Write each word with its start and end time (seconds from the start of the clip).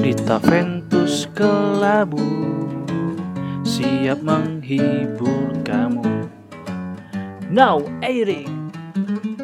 Dita 0.00 0.40
Ventus 0.40 1.28
Kelabu. 1.36 2.24
Siap 3.68 4.24
menghibur 4.24 5.52
kamu. 5.60 6.24
Now 7.52 7.84
airing 8.00 8.72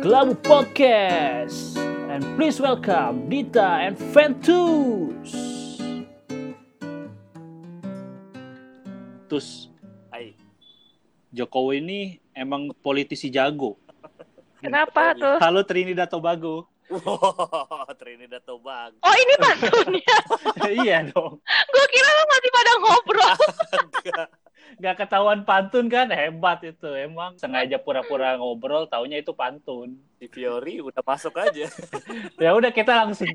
Kelabu 0.01 0.33
Podcast. 0.41 1.77
And 2.09 2.25
please 2.41 2.57
welcome 2.57 3.29
Dita 3.29 3.85
and 3.85 4.01
Ventus. 4.17 5.37
Tus 9.29 9.69
Hai. 10.09 10.33
Jokowi 11.37 11.85
ini 11.85 12.01
emang 12.33 12.73
politisi 12.81 13.29
jago. 13.29 13.77
Kenapa 14.65 15.13
tuh? 15.13 15.37
Halo 15.37 15.61
Trinidad 15.69 16.09
Tobago 16.09 16.65
Wow, 16.87 17.83
Trinidad 17.99 18.43
Tobago. 18.43 18.95
Oh 19.03 19.15
ini 19.15 19.35
pantunnya. 19.37 20.19
Iya 20.67 20.99
dong 21.07 21.39
Gue 21.43 21.85
kira 21.91 22.09
lo 22.09 22.23
masih 22.27 22.51
pada 22.51 22.73
ngobrol. 22.79 23.35
Enggak. 24.03 24.29
Gak 24.77 24.97
ketahuan 24.99 25.41
pantun 25.43 25.87
kan 25.87 26.11
hebat 26.11 26.59
itu 26.61 26.91
emang 26.93 27.39
sengaja 27.39 27.79
pura-pura 27.79 28.35
ngobrol 28.35 28.87
taunya 28.87 29.19
itu 29.19 29.31
pantun 29.31 29.95
Di 30.19 30.27
Fiori 30.27 30.79
udah 30.79 31.01
masuk 31.01 31.35
aja. 31.39 31.67
ya 32.43 32.51
udah 32.53 32.71
kita 32.71 32.93
langsung 32.93 33.31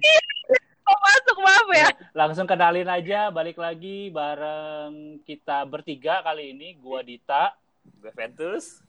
Kok 0.81 0.99
masuk 0.99 1.37
maaf 1.39 1.67
ya? 1.71 1.87
langsung 2.11 2.43
kenalin 2.43 2.87
aja 2.87 3.31
balik 3.31 3.55
lagi 3.55 4.11
bareng 4.11 5.23
kita 5.23 5.63
bertiga 5.63 6.19
kali 6.19 6.51
ini 6.51 6.75
gua 6.75 6.99
Dita 6.99 7.55
Gue 7.81 8.11
Ventus, 8.13 8.83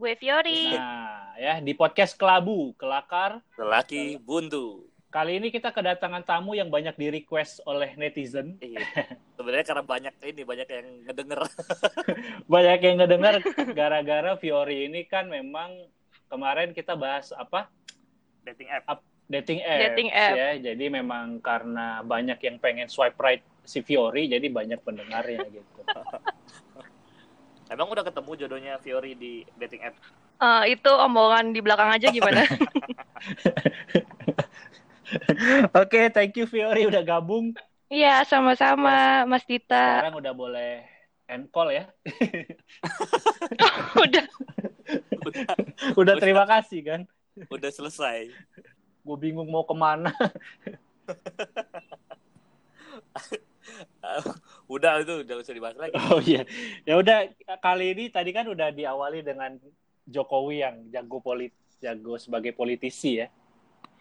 Gue 0.00 0.16
Fiori. 0.16 0.72
nah 0.72 1.36
ya 1.36 1.60
di 1.60 1.72
podcast 1.72 2.16
Kelabu 2.16 2.72
Kelakar 2.74 3.44
lelaki 3.54 4.16
buntu. 4.18 4.88
kali 5.08 5.36
ini 5.36 5.50
kita 5.50 5.68
kedatangan 5.68 6.22
tamu 6.22 6.54
yang 6.54 6.70
banyak 6.70 6.94
di 6.94 7.12
request 7.12 7.60
oleh 7.64 7.92
netizen 7.94 8.56
Iya. 8.60 8.80
Sebenarnya 9.36 9.66
karena 9.66 9.84
banyak 9.84 10.14
ini 10.22 10.42
banyak 10.42 10.68
yang 10.70 10.86
ngedenger. 11.04 11.40
banyak 12.54 12.78
yang 12.80 12.96
ngedengar 12.96 13.34
gara-gara 13.72 14.32
Fiori 14.36 14.86
ini 14.86 15.04
kan 15.04 15.26
memang 15.26 15.84
kemarin 16.26 16.72
kita 16.72 16.94
bahas 16.94 17.28
apa 17.32 17.68
Dating 18.40 18.70
app. 18.70 19.04
dating 19.26 19.60
apps 19.60 19.82
Dating 19.84 20.08
app. 20.10 20.34
ya 20.34 20.50
jadi 20.64 20.84
memang 20.88 21.38
karena 21.38 22.00
banyak 22.00 22.40
yang 22.40 22.56
pengen 22.56 22.86
swipe 22.86 23.14
right 23.16 23.44
si 23.62 23.78
Fiori 23.80 24.26
jadi 24.26 24.48
banyak 24.48 24.80
pendengarnya 24.80 25.44
gitu 25.46 25.80
Emang 27.70 27.86
udah 27.86 28.02
ketemu 28.02 28.30
jodohnya 28.34 28.74
Fiori 28.82 29.14
di 29.14 29.46
dating 29.54 29.86
app? 29.86 29.94
Eh, 30.42 30.74
itu 30.74 30.90
omongan 30.90 31.54
di 31.54 31.62
belakang 31.62 31.94
aja 31.94 32.10
gimana? 32.10 32.42
Oke, 35.78 36.10
thank 36.10 36.34
you 36.34 36.50
Fiori 36.50 36.90
udah 36.90 37.06
gabung. 37.06 37.54
Iya 37.86 38.26
sama-sama 38.26 39.22
Mas 39.26 39.46
Dita. 39.46 40.02
Sekarang 40.02 40.18
udah 40.18 40.34
boleh 40.34 40.82
end 41.30 41.46
call 41.54 41.70
ya. 41.70 41.86
Udah. 44.02 44.26
Udah, 45.22 45.44
Udah 46.00 46.14
terima 46.18 46.42
kasih 46.46 46.82
kan. 46.82 47.00
udah 47.46 47.70
selesai. 47.70 48.34
Gue 49.06 49.16
bingung 49.16 49.46
mau 49.46 49.62
ke 49.62 49.74
mana. 49.74 50.10
Udah 54.70 55.02
itu 55.02 55.26
udah 55.26 55.36
usah 55.42 55.54
dibahas 55.54 55.76
lagi. 55.76 55.94
Oh 55.98 56.22
iya. 56.22 56.46
Ya 56.86 56.94
udah 56.94 57.26
kali 57.58 57.90
ini 57.90 58.04
tadi 58.14 58.30
kan 58.30 58.46
udah 58.46 58.70
diawali 58.70 59.26
dengan 59.26 59.58
Jokowi 60.06 60.62
yang 60.62 60.76
jago 60.94 61.18
polit 61.18 61.50
jago 61.82 62.14
sebagai 62.22 62.54
politisi 62.54 63.18
ya. 63.18 63.26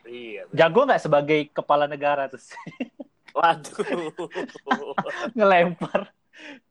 Iya. 0.06 0.46
Jago 0.54 0.86
nggak 0.86 1.02
sebagai 1.02 1.50
kepala 1.50 1.90
negara 1.90 2.30
terus 2.30 2.54
Waduh. 3.38 4.14
ngelempar 5.38 6.14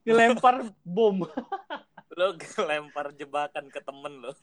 ngelempar 0.06 0.70
bom. 0.86 1.26
Lo 2.18 2.34
lempar 2.66 3.14
jebakan 3.14 3.70
ke 3.70 3.78
temen 3.78 4.18
lo. 4.18 4.34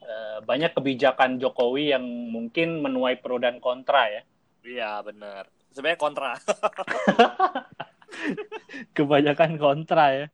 Eh, 0.00 0.38
banyak 0.40 0.72
kebijakan 0.72 1.36
Jokowi 1.36 1.92
yang 1.92 2.00
mungkin 2.32 2.80
menuai 2.80 3.20
pro 3.20 3.36
dan 3.36 3.60
kontra 3.60 4.08
ya. 4.08 4.22
Iya 4.64 5.04
bener. 5.04 5.52
Sebenarnya 5.68 6.00
kontra. 6.00 6.32
Kebanyakan 8.96 9.58
kontra 9.58 10.04
ya. 10.14 10.26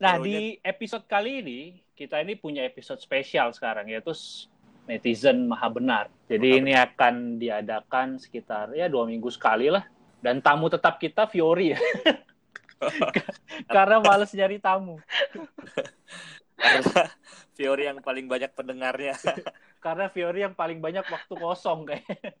Nah, 0.00 0.16
di 0.16 0.56
episode 0.64 1.04
kali 1.04 1.44
ini 1.44 1.60
kita 1.92 2.24
ini 2.24 2.32
punya 2.32 2.64
episode 2.64 2.96
spesial 3.04 3.52
sekarang 3.52 3.92
yaitu 3.92 4.16
netizen 4.88 5.44
maha 5.44 5.68
benar. 5.68 6.04
Jadi 6.26 6.48
Maha 6.56 6.60
ini 6.64 6.72
akan 6.72 7.14
diadakan 7.36 8.16
sekitar 8.16 8.72
ya 8.72 8.88
dua 8.88 9.04
minggu 9.04 9.28
sekali 9.28 9.68
lah. 9.68 9.84
Dan 10.20 10.40
tamu 10.40 10.72
tetap 10.72 10.96
kita 11.00 11.28
Fiori 11.28 11.76
ya. 11.76 11.80
Karena 13.74 14.00
males 14.00 14.32
nyari 14.32 14.56
tamu. 14.56 15.00
Karena 16.56 17.08
Fiori 17.56 17.84
yang 17.88 18.00
paling 18.00 18.26
banyak 18.28 18.52
pendengarnya. 18.56 19.16
Karena 19.84 20.08
Fiori 20.12 20.44
yang 20.44 20.56
paling 20.56 20.80
banyak 20.80 21.04
waktu 21.08 21.34
kosong 21.36 21.88
kayak. 21.88 22.36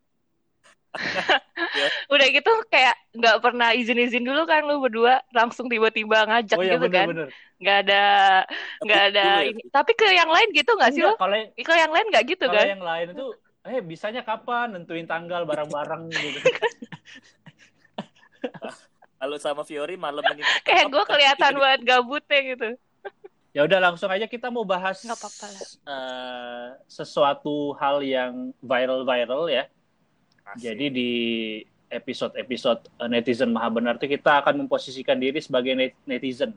Udah 2.10 2.26
gitu 2.28 2.50
kayak 2.66 2.94
nggak 3.14 3.36
pernah 3.38 3.70
izin-izin 3.70 4.26
dulu 4.26 4.42
kan 4.42 4.66
lu 4.66 4.82
berdua 4.82 5.22
langsung 5.30 5.70
tiba-tiba 5.70 6.26
ngajak 6.26 6.58
Oh 6.58 6.64
iya 6.66 6.74
gitu 6.74 6.86
kan. 6.90 7.06
bener-bener. 7.06 7.28
Nggak 7.60 7.76
ada 7.86 8.02
nggak 8.82 9.02
ada 9.12 9.24
ya. 9.38 9.48
ini. 9.48 9.62
Tapi 9.68 9.92
ke 9.94 10.06
yang 10.10 10.30
lain 10.30 10.48
gitu 10.50 10.70
nggak 10.74 10.90
sih 10.90 11.02
lo? 11.04 11.14
Kalau 11.14 11.36
yang- 11.36 11.52
Ke 11.54 11.74
yang 11.74 11.92
lain 11.92 12.06
nggak 12.10 12.24
gitu 12.26 12.44
kalau 12.44 12.56
kan? 12.58 12.66
yang 12.66 12.82
lain 12.82 13.06
itu 13.12 13.26
eh 13.60 13.80
bisanya 13.80 14.22
kapan 14.24 14.66
nentuin 14.72 15.04
tanggal 15.04 15.44
bareng-bareng 15.44 16.08
gitu. 16.08 16.38
Kalau 19.20 19.36
sama 19.36 19.68
Fiori 19.68 20.00
malam 20.00 20.24
ini. 20.32 20.40
Kayak 20.66 20.88
gue 20.88 21.04
kelihatan 21.04 21.52
banget 21.62 21.80
gabutnya 21.84 22.40
gitu. 22.40 22.68
Ya 23.50 23.66
udah 23.66 23.78
langsung 23.82 24.08
aja 24.08 24.24
kita 24.24 24.48
mau 24.48 24.64
bahas 24.64 25.02
Nggak 25.04 25.18
apa-apa 25.20 25.46
lah. 25.50 25.60
eh, 25.92 26.66
sesuatu 26.88 27.76
hal 27.76 28.00
yang 28.00 28.32
viral-viral 28.58 29.44
ya. 29.52 29.68
Asik. 30.50 30.62
Jadi 30.66 30.86
di 30.90 31.10
episode-episode 31.90 32.86
eh, 32.98 33.08
netizen 33.10 33.50
maha 33.50 33.70
benar 33.70 33.98
itu 33.98 34.06
kita 34.06 34.42
akan 34.42 34.66
memposisikan 34.66 35.18
diri 35.18 35.38
sebagai 35.38 35.74
net- 35.74 35.98
netizen. 36.06 36.54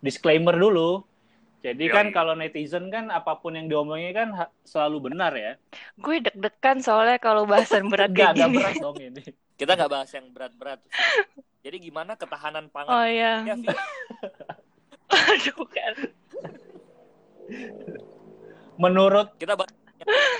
Disclaimer 0.00 0.52
dulu. 0.52 1.04
Jadi 1.64 1.88
Yoi. 1.88 1.96
kan 1.96 2.06
kalau 2.12 2.36
netizen 2.36 2.92
kan 2.92 3.08
apa 3.08 3.40
pun 3.40 3.56
yang 3.56 3.72
diomongin 3.72 4.12
kan 4.12 4.28
selalu 4.68 5.08
benar 5.08 5.32
ya. 5.32 5.56
Gue 5.96 6.20
deg-degan 6.20 6.84
soalnya 6.84 7.16
kalau 7.16 7.48
bahasan 7.48 7.88
berat 7.88 8.12
kayak 8.12 8.36
enggak 8.36 8.48
gini. 8.52 8.56
berat 8.60 8.74
dong 8.84 8.98
ini. 9.00 9.22
Kita 9.56 9.72
nggak 9.72 9.88
bahas 9.88 10.10
yang 10.12 10.26
berat-berat. 10.28 10.80
Jadi 11.64 11.76
gimana 11.80 12.20
ketahanan 12.20 12.68
pangan? 12.68 12.92
Oh 12.92 13.06
iya. 13.08 13.40
Ya, 13.48 13.56
Vi? 13.56 13.68
Aduh 15.08 15.64
kan. 15.72 15.94
Menurut 18.76 19.32
kita 19.40 19.56
bahas 19.56 19.72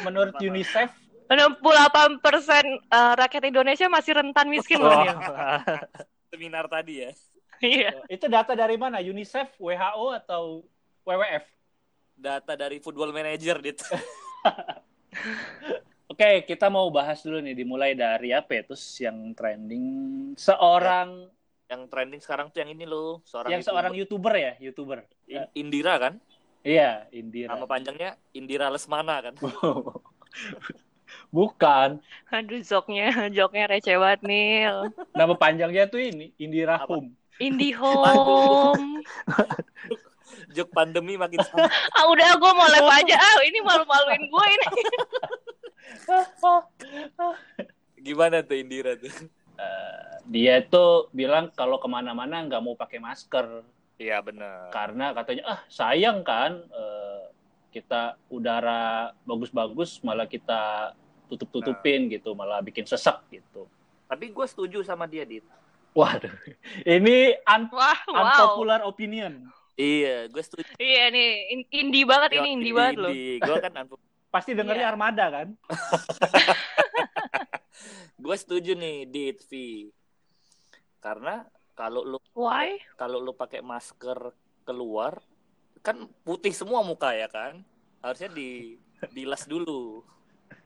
menurut. 0.04 0.36
UNICEF 0.36 0.92
68 1.28 2.20
persen 2.20 2.64
eh, 2.78 3.14
rakyat 3.16 3.44
Indonesia 3.48 3.86
masih 3.88 4.12
rentan 4.20 4.46
miskin 4.52 4.80
loh. 4.80 4.92
Nil. 5.04 5.16
seminar 6.34 6.66
tadi 6.66 7.06
ya. 7.06 7.10
Iya. 7.62 7.90
itu 8.10 8.26
data 8.28 8.52
dari 8.52 8.76
mana? 8.76 9.00
UNICEF, 9.00 9.56
WHO 9.56 10.06
atau 10.20 10.66
WWF? 11.06 11.46
Data 12.14 12.52
dari 12.58 12.82
Football 12.82 13.14
Manager 13.14 13.56
gitu. 13.62 13.86
Oke, 16.12 16.44
kita 16.44 16.68
mau 16.68 16.84
bahas 16.92 17.24
dulu 17.24 17.40
nih 17.40 17.56
dimulai 17.56 17.96
dari 17.96 18.36
apa 18.36 18.60
ya? 18.60 18.62
Terus 18.68 18.84
yang 19.00 19.32
trending 19.32 19.86
seorang 20.36 21.30
Yang 21.64 21.82
trending 21.88 22.20
sekarang 22.20 22.52
tuh 22.52 22.60
yang 22.60 22.76
ini 22.76 22.84
loh, 22.84 23.24
seorang 23.24 23.56
yang 23.56 23.64
seorang 23.64 23.96
YouTuber 23.96 24.34
ya, 24.36 24.52
YouTuber. 24.60 25.00
In- 25.32 25.48
Indira 25.56 25.96
kan? 25.96 26.20
Iya, 26.60 27.08
Indira. 27.08 27.56
Nama 27.56 27.64
panjangnya 27.64 28.20
Indira 28.36 28.68
Lesmana 28.68 29.24
kan? 29.24 29.34
Bukan. 31.28 31.98
Aduh 32.30 32.60
joknya, 32.60 33.10
joknya 33.36 33.64
receh 33.66 33.96
banget 33.96 34.20
Nil. 34.22 34.94
Nama 35.12 35.34
panjangnya 35.34 35.84
tuh 35.86 35.98
ini, 35.98 36.30
Indira 36.36 36.78
Apa? 36.78 36.98
Home. 36.98 37.14
Indihome. 37.36 39.02
Jok 40.54 40.70
pandemi 40.70 41.18
makin 41.18 41.42
sama. 41.46 41.66
Ah 41.90 42.06
udah 42.06 42.38
gue 42.38 42.52
mau 42.54 42.68
lep 42.68 42.86
aja. 42.86 43.16
Ah 43.18 43.42
ini 43.42 43.58
malu-maluin 43.58 44.22
gue 44.22 44.46
ini. 44.48 44.66
Gimana 47.98 48.44
tuh 48.44 48.56
Indira 48.56 48.94
tuh? 48.94 49.10
Eh, 49.54 50.10
dia 50.26 50.62
tuh 50.62 51.08
bilang 51.10 51.50
kalau 51.54 51.78
ke 51.78 51.86
mana-mana 51.86 52.42
nggak 52.42 52.62
mau 52.62 52.74
pakai 52.74 52.98
masker 52.98 53.62
Iya 53.94 54.18
benar. 54.18 54.74
karena 54.74 55.14
katanya 55.14 55.42
ah 55.46 55.60
sayang 55.70 56.26
kan 56.26 56.58
eh, 56.66 57.22
kita 57.70 58.18
udara 58.26 59.14
bagus-bagus 59.22 60.02
malah 60.02 60.26
kita 60.26 60.90
tutup-tutupin 61.26 62.08
gitu 62.08 62.32
malah 62.32 62.60
bikin 62.60 62.84
sesek 62.84 63.16
gitu. 63.30 63.66
Tapi 64.04 64.30
gue 64.30 64.46
setuju 64.46 64.84
sama 64.84 65.08
dia, 65.08 65.24
Dit. 65.24 65.44
Waduh, 65.94 66.30
ini 66.82 67.38
un- 67.38 67.70
Wah 67.70 67.98
wow. 68.10 68.18
unpopular 68.18 68.80
opinion. 68.82 69.46
Iya, 69.74 70.26
gue 70.26 70.42
setuju. 70.42 70.70
Iya 70.78 71.10
nih 71.10 71.30
in- 71.50 71.70
indie 71.70 72.06
banget 72.06 72.38
ini 72.38 72.48
indie 72.54 72.74
banget 72.74 72.98
loh. 72.98 73.12
Gue 73.14 73.58
kan 73.62 73.72
Pasti 74.34 74.50
dengernya 74.50 74.86
Iya. 74.86 74.90
Armada 74.90 75.24
kan? 75.30 75.48
gue 78.24 78.34
setuju 78.34 78.74
nih, 78.74 79.06
Dit, 79.06 79.46
Vi. 79.46 79.94
Karena 80.98 81.46
kalau 81.78 82.02
lu 82.02 82.18
Why? 82.34 82.82
kalau 82.94 83.22
lu 83.22 83.30
pakai 83.30 83.62
masker 83.62 84.34
keluar 84.66 85.22
kan 85.84 86.08
putih 86.24 86.50
semua 86.50 86.82
muka 86.82 87.14
ya 87.14 87.30
kan? 87.30 87.62
Harusnya 88.02 88.30
di 88.34 88.74
dilas 89.14 89.46
dulu. 89.46 90.02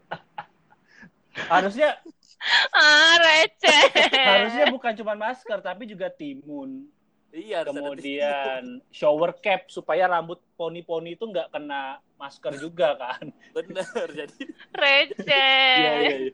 Harusnya 1.46 1.94
Ah, 2.70 3.18
receh. 3.18 3.82
harusnya 4.14 4.70
bukan 4.70 4.94
cuma 4.94 5.14
masker 5.14 5.58
tapi 5.58 5.86
juga 5.86 6.06
timun. 6.06 6.86
Iya, 7.28 7.60
Kemudian 7.66 8.80
shower 8.88 9.36
cap 9.36 9.68
supaya 9.68 10.08
rambut 10.08 10.40
poni-poni 10.56 11.12
itu 11.12 11.28
nggak 11.28 11.52
kena 11.52 11.98
masker 12.16 12.56
juga 12.56 12.94
kan. 12.96 13.28
bener. 13.52 13.84
Jadi 14.14 14.42
Receh. 14.72 15.74
Iya 15.76 15.92
iya 16.00 16.16
iya. 16.30 16.32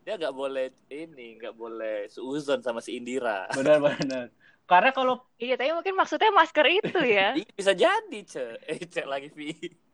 dia 0.00 0.14
nggak 0.16 0.32
boleh 0.32 0.72
ini, 0.88 1.36
nggak 1.36 1.52
boleh 1.52 2.08
seuzon 2.08 2.64
sama 2.64 2.80
si 2.80 2.96
Indira. 2.96 3.50
Benar-benar. 3.52 4.32
Karena 4.64 4.90
kalau 4.94 5.18
Iya, 5.36 5.58
tapi 5.58 5.74
mungkin 5.74 5.98
maksudnya 5.98 6.30
masker 6.30 6.66
itu 6.70 6.98
ya. 7.04 7.34
Iya, 7.36 7.50
bisa 7.52 7.72
jadi, 7.74 8.18
Ce. 8.22 8.44
Eh, 8.70 8.86
cek 8.86 9.04
lagi, 9.04 9.28
Vi. 9.34 9.50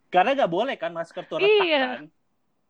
karena 0.07 0.37
nggak 0.37 0.53
boleh 0.53 0.77
kan 0.79 0.95
masker 0.95 1.27
tuh 1.27 1.43
retak 1.43 1.65
Iya. 1.65 1.83
kan. 1.99 2.05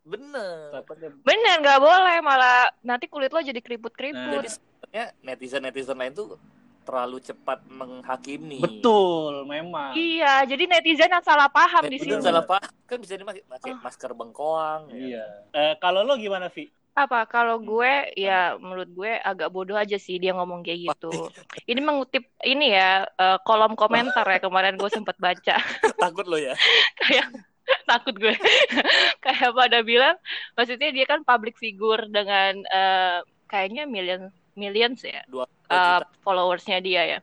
Bener. 0.07 0.87
Bener, 1.27 1.55
nggak 1.61 1.81
boleh. 1.83 2.17
Malah 2.23 2.71
nanti 2.81 3.11
kulit 3.11 3.35
lo 3.35 3.43
jadi 3.43 3.59
Nah, 3.59 3.65
keriput-keriput. 3.67 4.33
Jadi 4.39 4.49
sebenarnya 4.49 5.05
netizen-netizen 5.21 5.99
lain 5.99 6.15
tuh 6.15 6.39
terlalu 6.87 7.19
cepat 7.19 7.67
menghakimi. 7.67 8.63
Betul, 8.63 9.43
memang. 9.45 9.99
Iya, 9.99 10.47
jadi 10.47 10.71
netizen 10.71 11.11
yang 11.11 11.27
salah 11.27 11.51
paham 11.51 11.83
di 11.91 11.99
Netizen 11.99 12.07
sini. 12.07 12.13
Bener, 12.15 12.27
salah 12.31 12.45
paham. 12.47 12.71
Kan 12.87 12.99
bisa 13.03 13.19
dipakai 13.19 13.43
pakai 13.43 13.71
Oh. 13.75 13.83
masker 13.83 14.11
bengkoang. 14.15 14.83
ya. 14.89 14.95
Iya. 14.95 15.25
Eh, 15.51 15.75
kalau 15.83 16.07
lo 16.07 16.15
gimana, 16.15 16.47
Vi? 16.47 16.71
Apa? 16.97 17.27
Kalau 17.29 17.61
gue, 17.61 17.93
ya 18.17 18.55
menurut 18.57 18.89
gue 18.89 19.19
agak 19.21 19.53
bodoh 19.53 19.77
aja 19.77 19.99
sih 19.99 20.17
dia 20.17 20.33
ngomong 20.33 20.63
kayak 20.63 20.95
gitu. 20.95 21.11
Ini 21.71 21.83
mengutip 21.83 22.25
ini 22.41 22.73
ya 22.73 23.05
eh, 23.05 23.39
kolom 23.43 23.75
komentar 23.77 24.25
ya 24.25 24.39
kemarin 24.39 24.79
gue 24.79 24.89
sempat 24.89 25.19
baca. 25.19 25.59
Takut 26.01 26.25
lo 26.25 26.39
ya. 26.39 26.55
kayak 27.03 27.27
takut 27.91 28.15
gue. 28.17 28.35
Kayak 29.25 29.51
pada 29.55 29.79
bilang 29.83 30.17
maksudnya 30.55 30.91
dia 30.95 31.07
kan 31.09 31.21
public 31.27 31.59
figure 31.59 32.07
dengan 32.09 32.63
eh, 32.67 33.19
kayaknya 33.51 33.87
million 33.87 34.31
millions 34.59 35.05
ya 35.05 35.23
Dua, 35.31 35.47
dua 35.69 35.81
juta. 36.01 36.07
followersnya 36.25 36.79
dia 36.83 37.03
ya. 37.19 37.21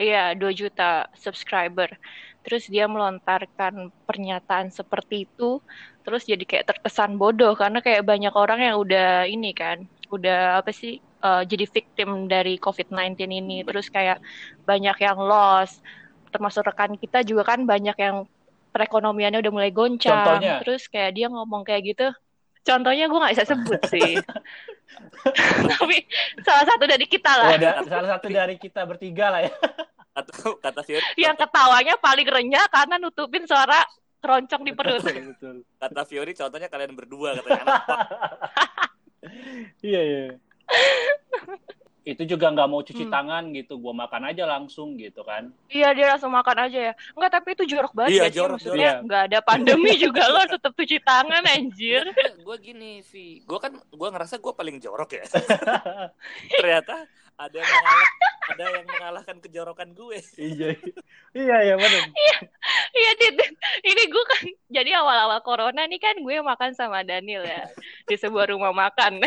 Iya 0.00 0.34
2 0.34 0.50
juta 0.56 1.06
subscriber. 1.14 1.90
Terus 2.42 2.66
dia 2.66 2.90
melontarkan 2.90 3.92
pernyataan 4.08 4.72
seperti 4.72 5.28
itu 5.30 5.62
terus 6.02 6.26
jadi 6.26 6.42
kayak 6.42 6.66
terkesan 6.74 7.14
bodoh 7.14 7.54
karena 7.54 7.78
kayak 7.78 8.02
banyak 8.02 8.34
orang 8.34 8.58
yang 8.58 8.76
udah 8.82 9.22
ini 9.30 9.54
kan 9.54 9.86
udah 10.10 10.58
apa 10.58 10.74
sih 10.74 10.98
eh, 10.98 11.42
jadi 11.46 11.64
victim 11.70 12.26
dari 12.26 12.58
COVID-19 12.58 13.28
ini. 13.30 13.62
Terus 13.68 13.86
kayak 13.92 14.18
banyak 14.66 14.96
yang 15.06 15.18
lost 15.22 15.80
termasuk 16.32 16.64
rekan 16.64 16.96
kita 16.96 17.22
juga 17.28 17.44
kan 17.54 17.68
banyak 17.68 17.96
yang 18.00 18.24
perekonomiannya 18.72 19.44
udah 19.44 19.52
mulai 19.52 19.70
goncang 19.70 20.24
Contohnya? 20.24 20.64
terus 20.64 20.88
kayak 20.88 21.12
dia 21.14 21.28
ngomong 21.28 21.62
kayak 21.62 21.92
gitu 21.92 22.08
contohnya 22.62 23.06
gue 23.10 23.18
nggak 23.20 23.34
bisa 23.36 23.46
sebut 23.46 23.80
sih 23.90 24.16
tapi 25.76 26.04
salah 26.42 26.64
satu 26.66 26.84
dari 26.88 27.06
kita 27.06 27.32
lah 27.36 27.48
Oh, 27.52 27.58
ada 27.58 27.70
salah 27.84 28.08
satu 28.16 28.26
dari 28.32 28.56
kita 28.56 28.82
bertiga 28.88 29.28
lah 29.32 29.40
ya. 29.46 29.52
Atau 30.12 30.60
kata 30.60 30.84
Fiori, 30.84 31.00
yang 31.16 31.32
ketawanya 31.32 31.96
paling 31.96 32.28
renyah 32.28 32.68
karena 32.68 33.00
nutupin 33.00 33.48
suara 33.48 33.80
keroncong 34.20 34.62
di 34.62 34.72
perut. 34.76 35.00
Betul, 35.00 35.32
betul. 35.32 35.56
kata 35.80 36.02
Fiori 36.04 36.32
contohnya 36.36 36.68
kalian 36.68 36.92
berdua 36.92 37.40
katanya. 37.40 37.64
Iya, 39.80 40.00
iya. 40.02 40.24
Itu 42.02 42.26
juga 42.26 42.50
nggak 42.50 42.66
mau 42.66 42.80
cuci 42.80 43.04
Hmm. 43.04 43.14
tangan 43.14 43.44
gitu, 43.52 43.78
gua 43.78 43.94
makan 43.96 44.26
aja 44.26 44.42
langsung 44.44 44.94
gitu 44.96 45.22
kan. 45.22 45.54
Iya 45.66 45.90
dia 45.92 46.06
langsung 46.08 46.30
makan 46.30 46.66
aja 46.66 46.78
ya. 46.88 46.92
Enggak 47.12 47.30
tapi 47.32 47.48
itu 47.52 47.64
jorok 47.68 47.92
banget 47.92 48.10
Iya, 48.10 48.18
ya 48.18 48.26
sih. 48.26 48.36
jorok, 48.36 48.56
Maksudnya 48.58 48.90
jorok. 48.90 49.04
nggak 49.06 49.22
ada 49.24 49.38
pandemi 49.40 49.92
juga 50.04 50.22
lo 50.26 50.42
tetap 50.44 50.72
cuci 50.72 50.98
tangan 50.98 51.42
anjir. 51.48 52.02
gue 52.36 52.56
gini 52.58 52.92
Vi, 53.04 53.26
gue 53.40 53.58
kan 53.58 53.70
gue 53.72 54.08
ngerasa 54.08 54.36
gue 54.36 54.52
paling 54.52 54.76
jorok 54.76 55.10
ya. 55.12 55.24
Ternyata 56.52 57.06
ada 57.34 57.54
yang 57.54 57.66
mengalah, 57.66 58.08
ada 58.44 58.62
yang 58.68 58.86
mengalahkan 58.88 59.36
kejorokan 59.38 59.88
gue. 59.92 60.18
iya, 60.36 60.68
iya, 61.32 61.56
iya 61.64 61.74
benar. 61.76 62.02
Iya 62.92 63.10
Dit. 63.16 63.36
Ini 63.82 64.02
gue 64.04 64.24
kan 64.26 64.42
jadi 64.68 64.90
awal-awal 64.96 65.38
corona 65.40 65.82
nih 65.84 65.98
kan 65.98 66.14
gue 66.16 66.34
makan 66.36 66.70
sama 66.72 67.02
Daniel 67.02 67.42
ya 67.42 67.70
di 68.04 68.14
sebuah 68.14 68.50
rumah 68.50 68.70
makan. 68.70 69.22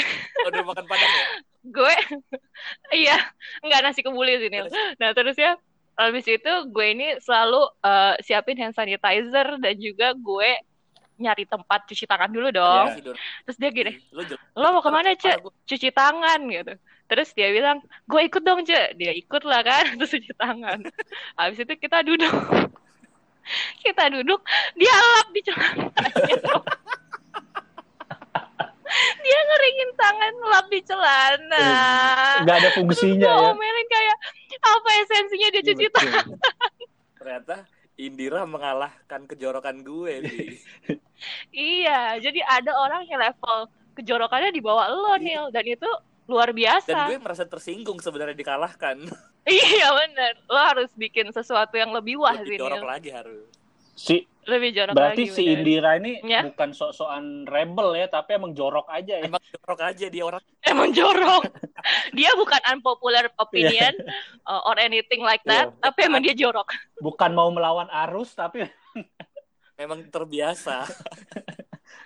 Udah 0.46 0.62
makan 0.62 0.86
padang 0.86 1.08
ya? 1.10 1.28
Gue 1.66 1.96
iya 3.06 3.18
nggak 3.66 3.82
nasi 3.82 4.06
kebuli 4.06 4.38
sih 4.38 4.50
Nil. 4.54 4.70
Nah 5.02 5.12
terus 5.18 5.36
ya 5.36 5.58
habis 5.96 6.28
itu 6.28 6.54
gue 6.70 6.86
ini 6.92 7.18
selalu 7.24 7.62
eh, 7.82 8.16
siapin 8.22 8.60
hand 8.60 8.76
sanitizer 8.76 9.58
dan 9.58 9.76
juga 9.80 10.12
gue 10.14 10.50
nyari 11.16 11.48
tempat 11.48 11.88
cuci 11.88 12.06
tangan 12.06 12.28
dulu 12.32 12.52
dong. 12.52 12.88
Iya. 12.92 12.96
Si 12.96 13.02
Don- 13.02 13.20
Terus 13.48 13.58
dia 13.60 13.70
gini, 13.72 13.94
lo 14.56 14.68
mau 14.76 14.84
ke 14.84 14.92
mana 14.92 15.16
cek? 15.16 15.40
Cuci 15.64 15.90
tangan 15.96 16.40
gitu. 16.52 16.74
Terus 17.06 17.30
dia 17.38 17.48
bilang, 17.54 17.80
gue 18.10 18.22
ikut 18.28 18.44
dong 18.44 18.66
cek. 18.66 19.00
Dia 19.00 19.16
ikut 19.16 19.44
lah 19.48 19.62
kan, 19.64 19.86
terus 19.98 20.12
cuci 20.12 20.32
tangan. 20.36 20.84
Habis 21.40 21.64
itu 21.64 21.74
kita 21.80 22.04
duduk. 22.04 22.34
kita 23.86 24.10
duduk, 24.10 24.42
dia 24.74 24.90
lap 24.92 25.28
di 25.32 25.42
celananya. 25.46 25.94
Dia 29.18 29.40
ngeringin 29.42 29.90
tangan 29.94 30.34
lap 30.46 30.66
di 30.68 30.80
celana. 30.82 31.68
Nggak 32.42 32.58
ada 32.58 32.70
fungsinya 32.72 33.26
Gue 33.26 33.42
ya. 33.42 33.52
omelin 33.52 33.88
kayak, 33.88 34.18
apa 34.58 34.90
esensinya 35.02 35.48
dia 35.50 35.62
cuci 35.64 35.86
Betul. 35.86 35.96
tangan? 35.96 36.26
Ternyata 37.20 37.56
Indira 37.96 38.44
mengalahkan 38.44 39.22
kejorokan 39.26 39.82
gue. 39.82 40.14
Iya, 41.50 42.20
jadi 42.20 42.44
ada 42.44 42.76
orang 42.76 43.08
yang 43.08 43.18
level 43.18 43.72
kejorokannya 43.96 44.52
di 44.52 44.60
bawah 44.60 44.92
lo, 44.92 45.16
Nil. 45.16 45.48
Dan 45.48 45.64
itu 45.64 45.88
luar 46.28 46.52
Dan 46.52 46.60
biasa. 46.60 47.08
gue 47.08 47.18
merasa 47.18 47.48
tersinggung 47.48 47.98
sebenarnya 47.98 48.36
dikalahkan. 48.36 49.00
Iya 49.46 49.94
bener, 49.94 50.42
lo 50.50 50.58
harus 50.58 50.90
bikin 50.98 51.30
sesuatu 51.30 51.78
yang 51.78 51.94
lebih 51.94 52.18
wah 52.18 52.34
Lebih 52.34 52.50
sih 52.50 52.58
jorok 52.58 52.82
Nil. 52.82 52.90
lagi 52.90 53.10
harus. 53.14 53.46
Si 53.96 54.28
Lebih 54.46 54.78
jorok 54.78 54.94
berarti 54.94 55.26
lagi. 55.26 55.34
si 55.34 55.42
bener. 55.42 55.54
Indira 55.58 55.92
ini 55.98 56.12
Ya. 56.22 56.46
bukan 56.46 56.70
sok-sokan 56.70 57.50
rebel 57.50 57.98
ya, 57.98 58.06
tapi 58.06 58.38
emang 58.38 58.54
jorok 58.54 58.86
aja 58.88 59.18
ya. 59.18 59.26
Emang 59.26 59.42
jorok 59.42 59.80
aja 59.82 60.06
dia 60.06 60.22
orang. 60.22 60.44
Emang 60.62 60.90
jorok. 60.94 61.44
dia 62.14 62.30
bukan 62.36 62.62
unpopular 62.70 63.26
opinion 63.36 63.90
uh, 64.46 64.62
or 64.64 64.78
anything 64.78 65.20
like 65.20 65.42
that, 65.44 65.72
Iya. 65.72 65.82
tapi 65.82 66.00
emang 66.06 66.22
dia 66.22 66.38
jorok. 66.38 66.70
Bukan 67.00 67.34
mau 67.34 67.50
melawan 67.50 67.90
arus, 68.06 68.32
tapi 68.32 68.70
Memang 69.76 70.06
terbiasa. 70.08 70.86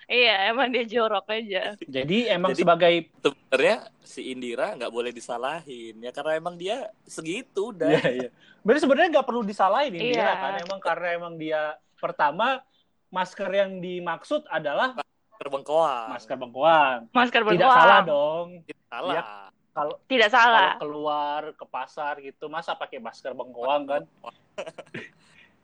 iya, 0.09 0.49
emang 0.49 0.67
dia 0.67 0.83
jorok 0.83 1.29
aja. 1.29 1.77
jadi 1.79 2.17
emang 2.33 2.51
Jadi- 2.51 2.61
sebagai 2.61 2.93
Sebenarnya 3.21 3.77
si 4.01 4.21
Indira 4.27 4.73
nggak 4.73 4.89
boleh 4.89 5.09
disalahin 5.09 5.95
ya 5.97 6.09
karena 6.09 6.33
emang 6.35 6.53
dia 6.53 6.77
segitu 7.03 7.69
dan 7.71 7.93
Iya, 7.93 8.09
iya. 8.09 8.29
Berarti 8.59 8.81
sebenarnya 8.81 9.09
nggak 9.11 9.27
perlu 9.27 9.41
disalahin 9.41 9.93
Indira 9.93 10.25
Iya. 10.27 10.33
kan 10.35 10.53
emang 10.59 10.79
karena 10.79 11.07
emang 11.13 11.33
dia 11.35 11.61
pertama 11.95 12.59
masker 13.07 13.49
yang 13.49 13.77
dimaksud 13.77 14.45
adalah 14.47 14.97
terbengkoang. 15.35 16.09
masker 16.11 16.35
bengkoang. 16.35 16.99
Masker 17.09 17.41
Tidak 17.41 17.49
berkuang. 17.55 17.77
salah 17.79 17.99
dong. 18.03 18.47
Tidak 18.65 18.85
salah. 18.87 19.13
Iya. 19.13 19.23
Kalau 19.69 19.93
Tidak 20.03 20.27
kalau 20.27 20.37
salah. 20.51 20.71
keluar 20.75 21.41
ke 21.53 21.65
pasar 21.65 22.13
gitu 22.19 22.45
masa 22.45 22.73
pakai 22.73 22.97
masker 22.97 23.31
bengkoang 23.31 23.83
kan? 23.85 24.03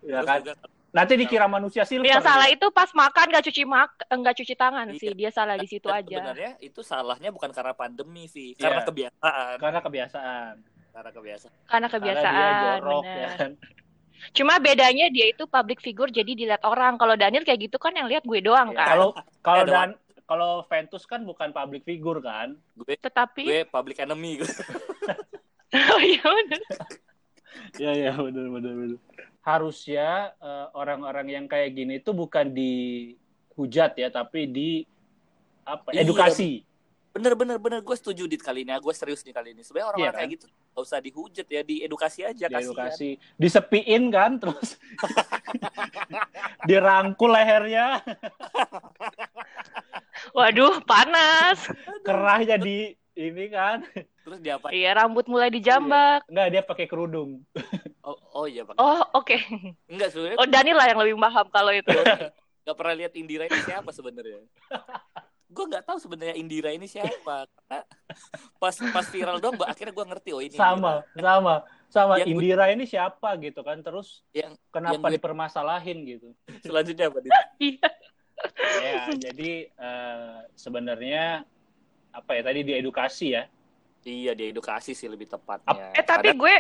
ya 0.02 0.22
Terus 0.22 0.26
kan? 0.26 0.40
juga 0.40 0.54
Nanti 0.96 1.20
dikira 1.20 1.44
manusia 1.46 1.84
silver. 1.84 2.08
Yang 2.08 2.24
salah 2.24 2.48
itu 2.48 2.72
pas 2.72 2.88
makan 2.96 3.28
gak 3.28 3.44
cuci 3.44 3.68
mak 3.68 4.08
nggak 4.08 4.36
cuci 4.40 4.54
tangan 4.56 4.88
Iya. 4.88 4.96
sih. 4.96 5.10
Dia 5.12 5.28
salah 5.30 5.60
di 5.60 5.68
situ 5.68 5.92
dan 5.92 6.00
aja. 6.00 6.16
Sebenarnya 6.24 6.52
itu 6.64 6.80
salahnya 6.80 7.30
bukan 7.36 7.52
karena 7.52 7.76
pandemi 7.76 8.32
sih, 8.32 8.56
Iya. 8.56 8.64
karena 8.64 8.82
kebiasaan. 8.88 9.56
karena 9.60 9.80
kebiasaan. 9.84 10.54
Karena 10.96 11.10
kebiasaan. 11.12 11.54
Karena 11.68 11.88
Karena 11.92 12.06
dia 12.08 12.14
kebiasaan. 12.16 12.80
jorok 12.80 13.04
bener. 13.04 13.20
ya 13.20 13.30
kan. 13.36 13.52
Cuma 14.32 14.54
bedanya 14.58 15.06
dia 15.12 15.28
itu 15.28 15.44
public 15.46 15.84
figure 15.84 16.08
jadi 16.08 16.32
dilihat 16.32 16.64
orang. 16.64 16.96
Kalau 16.96 17.20
Daniel 17.20 17.44
kayak 17.44 17.68
gitu 17.68 17.76
kan 17.76 17.92
yang 17.92 18.08
lihat 18.08 18.24
gue 18.24 18.40
doang 18.40 18.72
Ya, 18.72 18.80
kan. 18.80 18.88
Kalau 18.96 19.10
kalau 19.44 19.64
Ada 19.68 19.72
dan 19.76 19.90
kalau 20.24 20.52
Ventus 20.66 21.04
kan 21.04 21.22
bukan 21.22 21.52
public 21.52 21.84
figure 21.84 22.24
kan? 22.24 22.56
Gue 22.74 22.96
Tetapi 22.96 23.44
gue 23.44 23.62
public 23.68 24.00
enemy 24.00 24.40
gue. 24.40 24.48
oh 25.92 26.00
iya 26.00 26.24
bener. 26.24 26.62
Iya 27.76 27.92
iya 27.92 28.12
benar 28.16 28.48
benar 28.52 28.72
benar. 28.72 29.00
Harusnya 29.46 30.34
eh, 30.42 30.68
orang-orang 30.74 31.28
yang 31.30 31.46
kayak 31.46 31.70
gini 31.72 32.02
itu 32.02 32.10
bukan 32.12 32.50
dihujat 32.50 33.94
ya, 33.94 34.10
tapi 34.10 34.50
di 34.50 34.70
apa? 35.62 35.94
Iya. 35.94 36.02
Edukasi. 36.02 36.66
Bener 37.16 37.32
bener 37.32 37.56
bener 37.62 37.80
gue 37.80 37.96
setuju 37.96 38.28
di 38.28 38.36
kali 38.36 38.66
ini. 38.66 38.76
Gue 38.82 38.92
serius 38.92 39.24
nih 39.24 39.32
kali 39.32 39.56
ini. 39.56 39.62
Sebenarnya 39.64 39.88
orang-orang 39.94 40.04
Iya, 40.04 40.12
kan? 40.12 40.20
kayak 40.20 40.32
gitu 40.36 40.46
gak 40.76 40.84
usah 40.84 41.00
dihujat 41.00 41.48
ya, 41.48 41.62
diedukasi 41.64 42.20
aja 42.28 42.46
kasihan. 42.46 42.60
Diedukasi, 42.60 43.10
disepiin 43.40 44.04
kan, 44.12 44.36
terus 44.36 44.76
dirangkul 46.68 47.32
lehernya, 47.32 48.04
Waduh, 50.36 50.84
panas. 50.84 51.64
kerahnya 52.04 52.60
di 52.60 52.92
ini 53.16 53.46
kan. 53.48 53.82
Terus 54.22 54.40
dia 54.40 54.56
apa? 54.56 54.70
Iya, 54.70 54.92
rambut 54.94 55.26
mulai 55.26 55.50
dijambak. 55.50 56.28
Enggak, 56.28 56.48
dia 56.50 56.62
pakai 56.62 56.86
kerudung. 56.86 57.42
Oh, 58.02 58.18
oh 58.34 58.46
iya 58.46 58.62
Pak. 58.62 58.76
Oh, 58.76 59.02
oke. 59.16 59.38
Enggak 59.88 60.10
sebenarnya 60.12 60.38
Oh, 60.38 60.46
Dani 60.46 60.72
lah 60.72 60.86
yang 60.86 61.00
lebih 61.00 61.16
paham 61.18 61.48
kalau 61.50 61.72
itu. 61.72 61.90
nggak 62.62 62.76
pernah 62.76 62.96
lihat 62.96 63.14
Indira 63.14 63.46
ini 63.46 63.60
siapa 63.62 63.90
sebenarnya. 63.90 64.42
gue 65.46 65.66
nggak 65.72 65.86
tahu 65.86 65.98
sebenarnya 65.98 66.36
Indira 66.36 66.70
ini 66.70 66.86
siapa. 66.86 67.48
Karena 67.48 67.80
pas 68.58 68.76
pas 68.92 69.08
viral 69.08 69.38
dong, 69.40 69.56
gua, 69.56 69.70
akhirnya 69.70 69.94
gue 69.94 70.06
ngerti 70.06 70.30
oh 70.34 70.42
ini. 70.42 70.54
Sama, 70.54 71.06
sama. 71.16 71.64
Sama 71.88 72.14
Yang 72.20 72.28
gue- 72.28 72.34
Indira 72.36 72.66
ini 72.70 72.84
siapa 72.84 73.30
gitu 73.40 73.62
kan. 73.62 73.80
Terus 73.80 74.26
Yang 74.34 74.60
kenapa 74.70 74.98
yang 74.98 75.04
gue- 75.06 75.16
dipermasalahin 75.16 75.98
gitu. 76.04 76.30
Indira. 76.46 76.66
Selanjutnya 76.66 77.06
apa? 77.08 77.18
Iya. 77.56 77.88
ya, 78.84 79.04
jadi 79.16 79.52
eh, 79.72 80.38
sebenarnya 80.54 81.48
apa 82.16 82.32
ya 82.40 82.42
tadi 82.48 82.64
di 82.64 82.74
edukasi 82.74 83.36
ya. 83.36 83.44
Iya, 84.06 84.38
dia 84.38 84.54
edukasi 84.54 84.94
sih 84.94 85.10
lebih 85.10 85.26
tepatnya. 85.26 85.92
Eh, 85.98 86.06
tapi 86.06 86.32
gue 86.38 86.56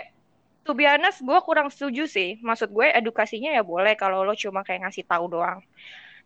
to 0.66 0.74
be 0.74 0.90
honest, 0.90 1.22
gue 1.22 1.40
kurang 1.46 1.70
setuju 1.70 2.10
sih. 2.10 2.42
Maksud 2.42 2.74
gue 2.74 2.90
edukasinya 2.90 3.54
ya 3.54 3.62
boleh 3.62 3.94
kalau 3.96 4.26
lo 4.26 4.34
cuma 4.34 4.66
kayak 4.66 4.90
ngasih 4.90 5.06
tahu 5.06 5.30
doang. 5.30 5.62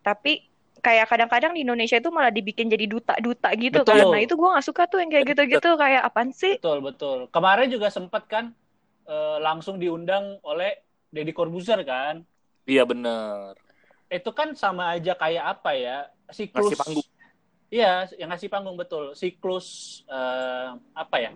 Tapi 0.00 0.48
kayak 0.80 1.12
kadang-kadang 1.12 1.52
di 1.52 1.60
Indonesia 1.62 2.00
itu 2.00 2.08
malah 2.08 2.32
dibikin 2.32 2.72
jadi 2.72 2.88
duta-duta 2.88 3.52
gitu 3.52 3.84
Betul. 3.84 4.00
kan. 4.00 4.06
Nah 4.16 4.20
itu 4.24 4.34
gue 4.34 4.48
nggak 4.48 4.66
suka 4.66 4.82
tuh 4.88 4.98
yang 5.04 5.12
kayak 5.12 5.26
gitu-gitu. 5.36 5.70
Kayak 5.76 6.02
apaan 6.08 6.32
sih? 6.32 6.56
Betul, 6.56 6.80
betul. 6.80 7.18
Kemarin 7.28 7.68
juga 7.68 7.92
sempat 7.92 8.24
kan 8.24 8.56
eh, 9.04 9.38
langsung 9.44 9.76
diundang 9.76 10.40
oleh 10.40 10.80
Deddy 11.12 11.36
Corbuzier 11.36 11.84
kan. 11.84 12.24
Iya 12.64 12.88
bener. 12.88 13.60
Itu 14.08 14.32
kan 14.32 14.56
sama 14.56 14.96
aja 14.96 15.12
kayak 15.14 15.44
apa 15.60 15.76
ya? 15.76 16.08
Siklus 16.32 16.72
Ngasih 16.72 16.80
panggung. 16.80 17.08
Iya, 17.70 18.10
yang 18.18 18.34
ngasih 18.34 18.50
panggung 18.50 18.74
betul. 18.74 19.14
Siklus 19.14 20.02
eh, 20.10 20.70
apa 20.92 21.16
ya? 21.22 21.30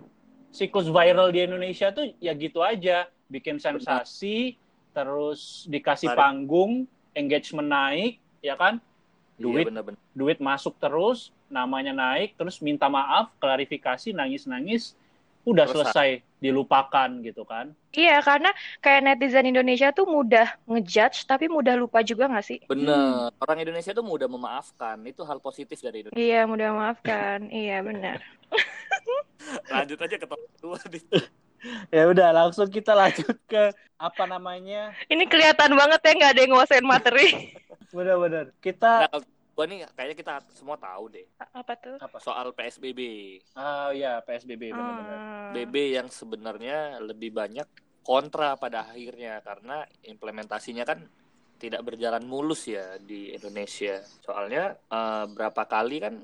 Siklus 0.50 0.90
viral 0.90 1.30
di 1.30 1.46
Indonesia 1.46 1.94
tuh 1.94 2.14
ya 2.18 2.34
gitu 2.34 2.62
aja, 2.62 3.06
bikin 3.30 3.58
sensasi, 3.58 4.58
terus 4.94 5.66
dikasih 5.70 6.10
Tarik. 6.10 6.18
panggung, 6.18 6.72
engagement 7.14 7.70
naik, 7.70 8.12
ya 8.42 8.54
kan? 8.58 8.78
Duit 9.34 9.66
Iya 9.66 9.70
bener-bener. 9.70 9.98
duit 10.14 10.38
masuk 10.38 10.78
terus, 10.78 11.34
namanya 11.50 11.90
naik, 11.90 12.38
terus 12.38 12.62
minta 12.62 12.86
maaf, 12.86 13.34
klarifikasi, 13.42 14.14
nangis-nangis, 14.14 14.94
udah 15.44 15.64
Selesai. 15.68 15.84
selesai, 15.92 16.08
dilupakan 16.40 17.08
gitu 17.20 17.44
kan. 17.44 17.72
Iya 17.94 18.24
karena 18.24 18.50
kayak 18.80 19.00
netizen 19.04 19.48
Indonesia 19.48 19.92
tuh 19.92 20.08
mudah 20.08 20.56
ngejudge 20.66 21.28
tapi 21.28 21.46
mudah 21.46 21.76
lupa 21.76 22.00
juga 22.00 22.26
nggak 22.28 22.44
sih? 22.44 22.58
Bener. 22.66 23.30
Orang 23.38 23.58
Indonesia 23.60 23.92
tuh 23.92 24.04
mudah 24.04 24.26
memaafkan. 24.26 24.98
Itu 25.04 25.22
hal 25.28 25.38
positif 25.38 25.78
dari 25.84 26.04
Indonesia. 26.04 26.20
Iya 26.20 26.40
mudah 26.48 26.68
maafkan. 26.72 27.48
iya 27.64 27.84
benar. 27.84 28.18
Lanjut 29.68 29.98
aja 30.00 30.16
ke 30.16 30.26
topik. 30.26 30.50
Dit. 30.90 31.04
Ya 31.88 32.04
udah, 32.04 32.28
langsung 32.32 32.68
kita 32.68 32.92
lanjut 32.92 33.40
ke 33.48 33.72
apa 33.96 34.24
namanya? 34.28 34.92
Ini 35.08 35.24
kelihatan 35.24 35.72
banget 35.72 36.00
ya 36.04 36.12
nggak 36.12 36.32
ada 36.36 36.40
yang 36.44 36.52
nguasain 36.52 36.84
materi. 36.84 37.28
Bener-bener. 37.96 38.52
Kita 38.60 39.08
Gua 39.54 39.64
nih 39.70 39.86
kayaknya 39.94 40.16
kita 40.18 40.34
semua 40.50 40.74
tahu 40.74 41.14
deh 41.14 41.22
Apa 41.54 41.78
tuh? 41.78 41.96
apa? 42.02 42.18
soal 42.18 42.50
PSBB. 42.50 43.00
Ah 43.54 43.94
ya, 43.94 44.18
PSBB 44.20 44.74
bener-bener. 44.74 45.18
Hmm. 45.18 45.50
BB 45.54 45.74
yang 45.94 46.08
sebenarnya 46.10 46.98
lebih 46.98 47.30
banyak 47.30 47.66
kontra 48.02 48.58
pada 48.58 48.84
akhirnya 48.90 49.38
karena 49.40 49.86
implementasinya 50.04 50.84
kan 50.84 51.06
tidak 51.56 51.86
berjalan 51.86 52.26
mulus 52.26 52.66
ya 52.66 52.98
di 52.98 53.30
Indonesia. 53.30 54.02
Soalnya 54.20 54.74
eh, 54.74 55.24
berapa 55.30 55.62
kali 55.64 55.96
kan 56.02 56.14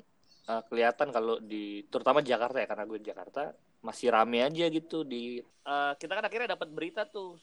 eh, 0.51 0.63
kelihatan 0.67 1.09
kalau 1.15 1.39
di 1.39 1.87
terutama 1.87 2.21
Jakarta 2.21 2.59
ya 2.59 2.67
karena 2.67 2.85
gue 2.85 2.99
di 2.99 3.09
Jakarta 3.09 3.55
masih 3.81 4.13
rame 4.13 4.45
aja 4.45 4.67
gitu 4.69 5.07
di 5.07 5.39
eh, 5.41 5.93
kita 5.97 6.13
kan 6.19 6.27
akhirnya 6.27 6.59
dapat 6.59 6.69
berita 6.75 7.07
tuh 7.07 7.39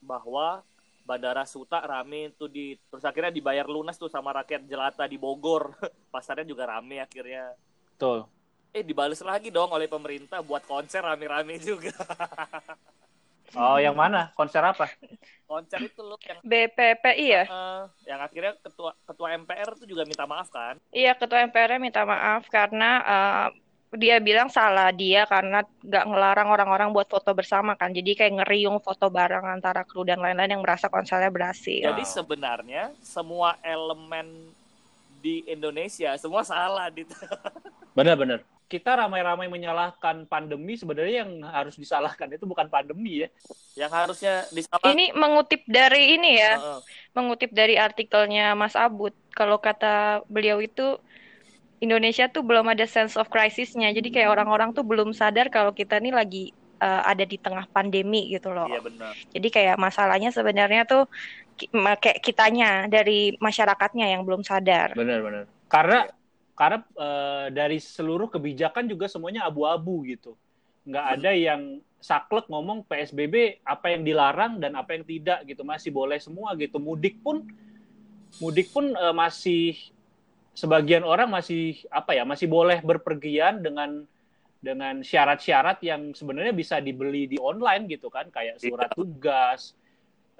bahwa 0.00 0.64
Bandara 1.06 1.46
Suta 1.46 1.78
rame 1.86 2.34
tuh 2.34 2.50
di 2.50 2.74
terus 2.90 3.06
akhirnya 3.06 3.30
dibayar 3.30 3.64
lunas 3.70 3.94
tuh 3.94 4.10
sama 4.10 4.34
rakyat 4.34 4.66
jelata 4.66 5.06
di 5.06 5.14
Bogor. 5.16 5.70
Pasarnya 6.14 6.42
juga 6.42 6.66
rame 6.66 6.98
akhirnya. 6.98 7.54
Betul. 7.94 8.26
Eh 8.74 8.82
dibales 8.82 9.22
lagi 9.22 9.54
dong 9.54 9.70
oleh 9.70 9.86
pemerintah 9.86 10.42
buat 10.42 10.66
konser 10.66 11.06
rame-rame 11.06 11.56
juga. 11.62 11.94
Oh, 13.54 13.78
yang 13.78 13.94
mana? 13.94 14.34
Konser 14.34 14.58
apa? 14.58 14.90
konser 15.46 15.78
itu 15.86 16.02
loh 16.02 16.18
yang 16.26 16.42
BPPI 16.42 17.26
ya? 17.30 17.44
eh, 17.46 17.82
yang 18.10 18.18
akhirnya 18.18 18.58
ketua 18.58 18.90
ketua 19.06 19.38
MPR 19.38 19.78
tuh 19.78 19.86
juga 19.86 20.02
minta 20.02 20.26
maaf 20.26 20.50
kan 20.50 20.74
Iya, 20.90 21.14
ketua 21.14 21.46
MPR 21.46 21.78
minta 21.78 22.02
maaf 22.02 22.50
karena 22.50 22.90
eh, 23.06 23.48
dia 23.96 24.22
bilang 24.22 24.52
salah 24.52 24.92
dia 24.92 25.26
karena 25.26 25.64
nggak 25.82 26.04
ngelarang 26.06 26.48
orang-orang 26.52 26.88
buat 26.94 27.08
foto 27.08 27.32
bersama 27.32 27.74
kan. 27.74 27.90
Jadi 27.90 28.14
kayak 28.14 28.44
ngeriung 28.44 28.78
foto 28.78 29.10
bareng 29.10 29.44
antara 29.48 29.82
kru 29.82 30.04
dan 30.04 30.20
lain-lain 30.22 30.56
yang 30.56 30.62
merasa 30.64 30.86
konsernya 30.86 31.32
berhasil. 31.32 31.88
jadi 31.92 32.04
sebenarnya 32.04 32.92
semua 33.00 33.56
elemen 33.64 34.52
di 35.20 35.42
Indonesia 35.50 36.14
semua 36.20 36.46
salah 36.46 36.86
di 36.92 37.02
Bener-bener. 37.96 38.44
Kita 38.66 38.98
ramai-ramai 38.98 39.46
menyalahkan 39.46 40.26
pandemi, 40.26 40.74
sebenarnya 40.74 41.22
yang 41.22 41.38
harus 41.46 41.78
disalahkan 41.78 42.26
itu 42.34 42.44
bukan 42.50 42.66
pandemi 42.66 43.24
ya. 43.24 43.28
yang 43.78 43.88
harusnya 43.94 44.42
disalahkan 44.50 44.90
Ini 44.90 45.14
mengutip 45.14 45.62
dari 45.70 46.18
ini 46.18 46.36
ya, 46.36 46.58
Heeh. 46.58 46.80
mengutip 47.14 47.54
dari 47.54 47.78
artikelnya 47.78 48.58
Mas 48.58 48.74
Abud. 48.74 49.14
Kalau 49.32 49.62
kata 49.62 50.26
beliau 50.26 50.58
itu 50.58 50.98
Indonesia 51.80 52.24
tuh 52.32 52.40
belum 52.40 52.72
ada 52.72 52.88
sense 52.88 53.20
of 53.20 53.28
crisisnya. 53.28 53.92
Jadi 53.92 54.08
kayak 54.08 54.32
orang-orang 54.32 54.72
tuh 54.72 54.84
belum 54.86 55.12
sadar 55.12 55.52
kalau 55.52 55.76
kita 55.76 56.00
nih 56.00 56.14
lagi 56.14 56.44
eh, 56.80 57.02
ada 57.04 57.24
di 57.24 57.36
tengah 57.36 57.68
pandemi 57.68 58.32
gitu 58.32 58.52
loh. 58.52 58.68
iya 58.68 58.80
benar 58.80 59.12
Jadi 59.32 59.48
kayak 59.52 59.76
masalahnya 59.76 60.32
sebenarnya 60.32 60.88
tuh 60.88 61.04
kayak 62.00 62.20
kitanya 62.20 62.84
dari 62.88 63.36
masyarakatnya 63.36 64.08
yang 64.12 64.24
belum 64.24 64.44
sadar. 64.44 64.96
Bener-bener. 64.96 65.48
Karena 65.68 66.08
karena 66.56 66.80
eh, 66.96 67.46
dari 67.52 67.76
seluruh 67.76 68.32
kebijakan 68.32 68.88
juga 68.88 69.08
semuanya 69.12 69.44
abu-abu 69.44 70.00
gitu. 70.08 70.32
Nggak 70.88 71.06
ada 71.20 71.30
yang 71.36 71.84
saklek 72.00 72.46
ngomong 72.48 72.86
PSBB 72.86 73.60
apa 73.66 73.90
yang 73.92 74.06
dilarang 74.06 74.56
dan 74.56 74.72
apa 74.80 74.96
yang 74.96 75.04
tidak 75.04 75.44
gitu. 75.44 75.60
Masih 75.60 75.92
boleh 75.92 76.16
semua 76.16 76.56
gitu. 76.56 76.80
Mudik 76.80 77.20
pun 77.20 77.44
mudik 78.40 78.72
pun 78.72 78.96
eh, 78.96 79.14
masih 79.16 79.76
sebagian 80.56 81.04
orang 81.04 81.28
masih 81.28 81.84
apa 81.92 82.16
ya 82.16 82.24
masih 82.24 82.48
boleh 82.48 82.80
berpergian 82.80 83.60
dengan 83.60 84.08
dengan 84.56 85.04
syarat-syarat 85.04 85.84
yang 85.84 86.16
sebenarnya 86.16 86.56
bisa 86.56 86.80
dibeli 86.80 87.28
di 87.28 87.36
online 87.36 87.84
gitu 87.92 88.08
kan 88.08 88.32
kayak 88.32 88.56
surat 88.56 88.88
tugas 88.96 89.76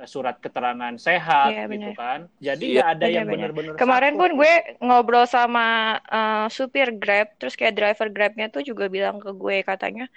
eh, 0.00 0.08
surat 0.08 0.40
keterangan 0.40 0.96
sehat 0.96 1.52
Iya, 1.52 1.64
gitu 1.68 1.90
kan 1.92 2.20
jadi 2.40 2.64
Iya, 2.64 2.75
nggak 2.80 2.90
ada 2.96 3.06
yang 3.12 3.26
benar-benar. 3.28 3.73
Kemarin 3.76 4.14
saklek. 4.16 4.20
pun 4.25 4.30
gue 4.40 4.54
ngobrol 4.82 5.26
sama 5.28 5.66
eh, 6.00 6.46
supir 6.49 6.96
Grab, 6.96 7.37
terus 7.37 7.54
kayak 7.54 7.76
driver 7.76 8.08
Grabnya 8.08 8.49
tuh 8.49 8.64
juga 8.64 8.88
bilang 8.88 9.20
ke 9.20 9.30
gue 9.37 9.62
katanya, 9.62 10.08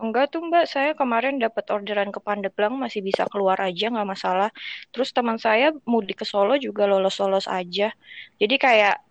enggak 0.00 0.32
tuh 0.32 0.40
Mbak, 0.42 0.64
saya 0.66 0.90
kemarin 0.96 1.38
dapat 1.38 1.68
orderan 1.70 2.10
ke 2.10 2.18
Pandeglang 2.18 2.74
masih 2.80 3.04
bisa 3.04 3.28
keluar 3.30 3.60
aja 3.60 3.92
nggak 3.92 4.08
masalah. 4.08 4.50
Terus 4.90 5.12
teman 5.14 5.36
saya 5.38 5.70
mudik 5.86 6.24
ke 6.24 6.26
Solo 6.26 6.56
juga 6.58 6.88
lolos-lolos 6.88 7.46
aja. 7.46 7.92
Jadi 8.40 8.56
kayak 8.58 9.04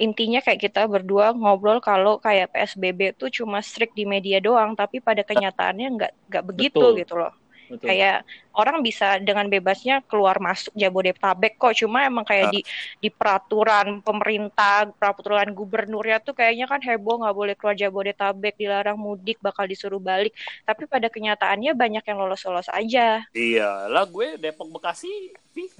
intinya 0.00 0.40
kayak 0.40 0.60
kita 0.64 0.88
berdua 0.88 1.36
ngobrol 1.36 1.78
kalau 1.78 2.16
kayak 2.16 2.50
PSBB 2.50 3.12
tuh 3.14 3.28
cuma 3.28 3.60
strict 3.60 3.92
di 3.92 4.08
media 4.08 4.40
doang, 4.40 4.72
tapi 4.72 4.98
pada 4.98 5.20
kenyataannya 5.20 5.88
nggak 5.96 6.12
nggak 6.32 6.44
begitu 6.48 6.80
Betul. 6.80 7.00
gitu 7.04 7.14
loh. 7.20 7.32
Betul. 7.70 7.86
Kayak 7.86 8.26
orang 8.50 8.82
bisa 8.82 9.22
dengan 9.22 9.46
bebasnya 9.46 10.02
keluar 10.10 10.42
masuk 10.42 10.74
Jabodetabek 10.74 11.54
kok, 11.54 11.70
cuma 11.78 12.02
emang 12.02 12.26
kayak 12.26 12.50
Ah. 12.50 12.52
di 12.52 12.60
di 12.98 13.08
peraturan 13.14 14.02
pemerintah, 14.02 14.90
peraturan 14.98 15.54
gubernurnya 15.54 16.18
tuh 16.18 16.34
kayaknya 16.34 16.66
kan 16.66 16.82
heboh 16.82 17.22
nggak 17.22 17.36
boleh 17.38 17.54
keluar 17.54 17.78
Jabodetabek, 17.78 18.58
dilarang 18.58 18.98
mudik, 18.98 19.38
bakal 19.38 19.70
disuruh 19.70 20.02
balik. 20.02 20.34
Tapi 20.66 20.90
pada 20.90 21.06
kenyataannya 21.06 21.70
banyak 21.78 22.02
yang 22.02 22.18
lolos-lolos 22.18 22.66
aja. 22.74 23.22
iya 23.30 23.86
lah 23.86 24.02
gue 24.02 24.34
Depok 24.34 24.66
Bekasi 24.66 25.30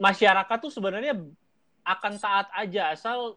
masyarakat 0.00 0.56
tuh 0.56 0.72
sebenarnya 0.72 1.12
akan 1.96 2.14
taat 2.20 2.46
aja 2.54 2.94
asal 2.94 3.36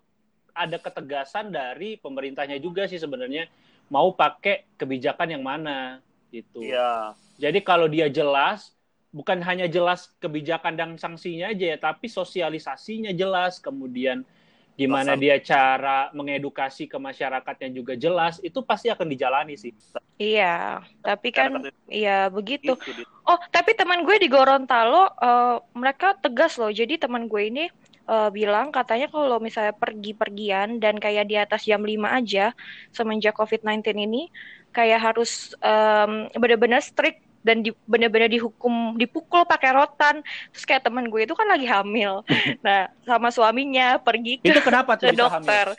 ada 0.53 0.77
ketegasan 0.77 1.49
dari 1.49 1.97
pemerintahnya 1.97 2.61
juga 2.61 2.85
sih 2.85 3.01
sebenarnya 3.01 3.49
mau 3.89 4.13
pakai 4.13 4.69
kebijakan 4.77 5.27
yang 5.37 5.43
mana 5.43 5.99
gitu. 6.29 6.61
iya 6.61 7.13
Jadi 7.41 7.59
kalau 7.65 7.89
dia 7.89 8.07
jelas 8.09 8.73
bukan 9.13 9.37
hanya 9.45 9.69
jelas 9.69 10.09
kebijakan 10.17 10.73
dan 10.73 10.89
sanksinya 10.97 11.53
aja 11.53 11.65
ya, 11.73 11.77
tapi 11.77 12.09
sosialisasinya 12.09 13.13
jelas, 13.13 13.61
kemudian 13.61 14.25
gimana 14.73 15.13
Pasal. 15.13 15.21
dia 15.21 15.37
cara 15.37 16.09
mengedukasi 16.17 16.89
ke 16.89 16.97
masyarakatnya 16.97 17.69
juga 17.77 17.93
jelas, 17.93 18.41
itu 18.41 18.57
pasti 18.65 18.89
akan 18.89 19.05
dijalani 19.05 19.53
sih. 19.53 19.73
Iya, 20.17 20.81
tapi 21.05 21.29
kan 21.29 21.61
Kata-kata 21.61 21.93
ya 21.93 22.29
begitu. 22.33 22.73
gitu. 22.73 23.05
Oh, 23.25 23.37
tapi 23.53 23.77
teman 23.77 24.01
gue 24.01 24.17
di 24.17 24.25
Gorontalo, 24.29 25.13
eh, 25.13 25.57
mereka 25.77 26.17
tegas 26.17 26.57
loh. 26.57 26.73
Jadi 26.73 26.97
teman 26.97 27.29
gue 27.29 27.43
ini 27.53 27.63
uh, 28.07 28.29
bilang 28.29 28.71
katanya 28.73 29.07
kalau 29.11 29.37
misalnya 29.39 29.75
pergi-pergian 29.75 30.79
dan 30.79 30.99
kayak 30.99 31.27
di 31.29 31.35
atas 31.39 31.67
jam 31.67 31.83
5 31.83 31.93
aja 32.07 32.51
semenjak 32.91 33.35
COVID-19 33.35 33.83
ini 33.95 34.27
kayak 34.73 35.13
harus 35.13 35.53
um, 35.61 36.27
benar-benar 36.33 36.81
strict 36.81 37.21
dan 37.43 37.61
di, 37.61 37.75
benar-benar 37.85 38.31
dihukum 38.31 38.95
dipukul 38.95 39.43
pakai 39.43 39.75
rotan. 39.75 40.23
Terus 40.55 40.63
kayak 40.63 40.87
teman 40.87 41.11
gue 41.11 41.27
itu 41.27 41.35
kan 41.35 41.45
lagi 41.45 41.67
hamil. 41.67 42.23
Nah 42.65 42.87
sama 43.03 43.29
suaminya 43.29 43.99
pergi 43.99 44.39
ke, 44.39 44.49
itu 44.49 44.59
kenapa 44.63 44.95
ke 44.95 45.11
dokter. 45.11 45.75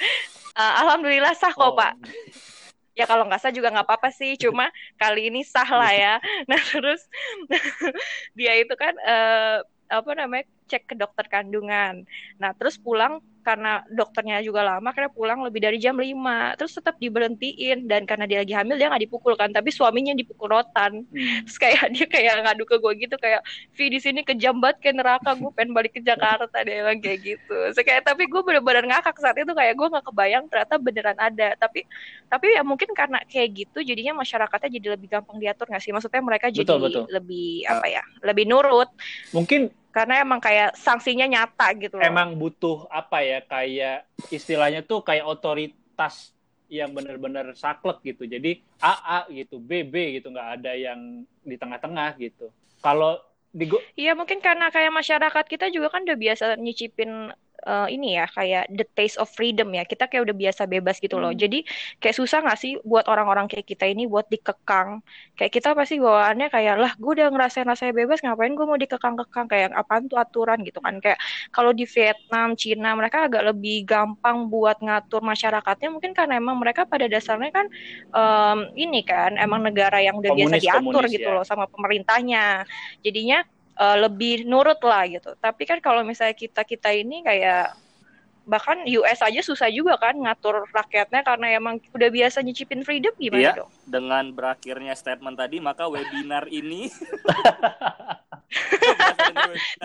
Uh, 0.54 0.73
alhamdulillah 0.85 1.33
sah 1.35 1.50
kok 1.50 1.64
oh. 1.64 1.75
pak. 1.75 1.97
Ya 2.95 3.11
kalau 3.11 3.26
nggak 3.26 3.43
sah 3.43 3.50
juga 3.50 3.73
nggak 3.73 3.88
apa-apa 3.88 4.12
sih. 4.12 4.37
Cuma 4.37 4.69
kali 5.02 5.33
ini 5.33 5.43
sah 5.43 5.66
lah 5.66 5.90
ya. 5.90 6.14
Nah 6.50 6.61
terus 6.61 7.09
dia 8.37 8.54
itu 8.61 8.76
kan 8.76 8.95
uh, 9.02 9.64
apa 9.88 10.11
namanya 10.14 10.45
cek 10.68 10.90
ke 10.90 10.94
dokter 10.97 11.26
kandungan. 11.28 12.09
Nah 12.40 12.50
terus 12.56 12.80
pulang 12.80 13.21
karena 13.44 13.85
dokternya 13.92 14.40
juga 14.40 14.64
lama 14.64 14.88
karena 14.97 15.12
pulang 15.12 15.44
lebih 15.44 15.61
dari 15.61 15.76
jam 15.76 15.92
5 15.92 16.56
terus 16.56 16.73
tetap 16.73 16.97
diberhentiin 16.97 17.85
dan 17.85 18.09
karena 18.09 18.25
dia 18.25 18.40
lagi 18.40 18.56
hamil 18.56 18.80
dia 18.80 18.88
nggak 18.88 19.04
dipukul 19.04 19.37
kan 19.37 19.52
tapi 19.52 19.68
suaminya 19.68 20.16
dipukul 20.16 20.49
rotan. 20.49 21.04
Hmm. 21.04 21.44
terus 21.44 21.61
kayak 21.61 21.85
dia 21.94 22.06
kayak 22.09 22.40
ngadu 22.40 22.64
ke 22.64 22.80
gue 22.80 22.92
gitu 23.04 23.16
kayak 23.21 23.44
Vi 23.76 23.92
di 23.92 24.00
sini 24.00 24.25
kejam 24.25 24.56
banget 24.64 24.80
kayak 24.80 24.97
neraka 25.04 25.37
gue 25.37 25.52
pengen 25.52 25.76
balik 25.76 25.92
ke 25.92 26.00
Jakarta. 26.00 26.56
Dia 26.64 26.80
emang 26.80 26.99
kayak 27.04 27.21
gitu. 27.21 27.56
So, 27.76 27.85
kayak 27.85 28.09
tapi 28.09 28.25
gue 28.25 28.40
bener-bener 28.40 28.88
ngakak 28.88 29.21
saat 29.21 29.37
itu 29.37 29.52
kayak 29.52 29.76
gue 29.76 29.88
nggak 29.92 30.06
kebayang 30.09 30.44
ternyata 30.49 30.75
beneran 30.80 31.18
ada. 31.21 31.49
Tapi 31.61 31.85
tapi 32.33 32.47
ya 32.56 32.64
mungkin 32.64 32.97
karena 32.97 33.21
kayak 33.28 33.52
gitu 33.52 33.85
jadinya 33.85 34.16
masyarakatnya 34.25 34.80
jadi 34.80 34.88
lebih 34.97 35.12
gampang 35.12 35.37
diatur 35.37 35.68
nggak 35.68 35.85
sih? 35.85 35.92
Maksudnya 35.92 36.23
mereka 36.25 36.49
jadi 36.49 36.64
betul, 36.64 36.80
betul. 36.80 37.04
lebih 37.12 37.68
apa 37.68 37.87
ya 37.92 38.02
lebih 38.25 38.49
nurut. 38.49 38.88
Mungkin 39.37 39.84
karena 39.95 40.27
emang 40.27 40.43
kayak 40.43 40.75
sanksinya 40.75 41.31
nyata 41.31 41.71
gitu 41.79 42.03
loh. 42.03 42.03
Emang 42.03 42.35
butuh 42.35 42.91
apa 42.91 43.23
ya 43.23 43.39
kayak 43.47 44.11
istilahnya 44.35 44.83
tuh 44.83 45.07
kayak 45.07 45.23
otoritas 45.23 46.35
yang 46.67 46.91
benar-benar 46.91 47.55
saklek 47.55 48.03
gitu. 48.03 48.27
Jadi 48.27 48.59
AA 48.83 49.31
gitu, 49.31 49.63
BB 49.63 50.19
gitu 50.19 50.35
nggak 50.35 50.51
ada 50.59 50.75
yang 50.75 51.23
di 51.47 51.55
tengah-tengah 51.55 52.19
gitu. 52.19 52.51
Kalau 52.83 53.23
di 53.55 53.71
Iya 53.95 54.19
mungkin 54.19 54.43
karena 54.43 54.67
kayak 54.75 54.91
masyarakat 54.91 55.45
kita 55.47 55.71
juga 55.71 55.95
kan 55.95 56.03
udah 56.03 56.19
biasa 56.19 56.59
nyicipin 56.59 57.31
uh, 57.66 57.88
ini 57.90 58.16
ya 58.21 58.28
kayak 58.30 58.71
the 58.73 58.87
taste 58.94 59.18
of 59.18 59.28
freedom 59.33 59.73
ya. 59.75 59.83
Kita 59.85 60.06
kayak 60.09 60.30
udah 60.30 60.37
biasa 60.37 60.68
bebas 60.68 61.00
gitu 61.00 61.18
loh. 61.18 61.33
Hmm. 61.33 61.40
jadi 61.40 61.64
kayak 61.99 62.16
susah 62.16 62.44
nggak 62.44 62.59
sih 62.61 62.73
buat 62.85 63.09
orang-orang 63.11 63.49
kayak 63.50 63.66
kita 63.66 63.88
ini 63.88 64.04
buat 64.06 64.28
dikekang? 64.28 65.00
Kayak 65.35 65.52
kita 65.52 65.68
pasti 65.75 65.99
bawaannya 65.99 66.49
kayak 66.52 66.75
lah 66.78 66.92
gue 66.94 67.12
udah 67.21 67.28
ngerasain 67.33 67.66
rasanya 67.66 67.92
bebas 67.97 68.21
ngapain 68.23 68.52
gue 68.54 68.66
mau 68.66 68.78
dikekang-kekang? 68.78 69.47
Kayak 69.49 69.75
apaan 69.75 70.06
tuh 70.06 70.21
aturan 70.21 70.61
gitu 70.62 70.78
kan. 70.85 71.00
Kayak 71.00 71.18
kalau 71.50 71.73
di 71.73 71.85
Vietnam 71.88 72.54
Cina 72.54 72.94
mereka 72.94 73.26
agak 73.26 73.42
lebih 73.49 73.88
gampang 73.88 74.47
buat 74.52 74.78
ngatur 74.80 75.25
masyarakatnya 75.25 75.88
mungkin 75.90 76.12
karena 76.12 76.38
emang 76.38 76.56
mereka 76.61 76.85
pada 76.85 77.09
dasarnya 77.09 77.50
kan 77.50 77.66
um, 78.12 78.59
ini 78.76 79.00
kan 79.02 79.37
emang 79.40 79.64
negara 79.64 80.00
yang 80.00 80.18
udah 80.21 80.33
komunis, 80.33 80.61
biasa 80.61 80.62
diatur 80.62 81.04
komunis, 81.04 81.14
gitu 81.14 81.28
ya. 81.28 81.37
loh 81.37 81.44
sama 81.47 81.64
pemerintahnya. 81.71 82.44
Jadinya 83.00 83.38
uh, 83.78 83.97
lebih 84.09 84.47
nurut 84.47 84.78
lah 84.83 85.07
gitu. 85.09 85.35
Tapi 85.38 85.62
kan 85.66 85.78
kalau 85.83 86.02
misalnya 86.07 86.35
kita 86.35 86.62
kita 86.62 86.90
ini 86.95 87.23
kayak 87.23 87.75
bahkan 88.45 88.85
US 89.00 89.25
aja 89.25 89.40
susah 89.40 89.73
juga 89.73 89.97
kan 89.97 90.12
ngatur 90.21 90.69
rakyatnya 90.69 91.25
karena 91.25 91.57
emang 91.57 91.81
udah 91.97 92.12
biasa 92.12 92.45
nyicipin 92.45 92.85
freedom 92.85 93.16
gimana 93.16 93.40
iya, 93.40 93.52
dong? 93.57 93.73
Dengan 93.88 94.37
berakhirnya 94.37 94.93
statement 94.93 95.40
tadi 95.40 95.64
maka 95.64 95.88
webinar 95.88 96.45
ini 96.52 96.93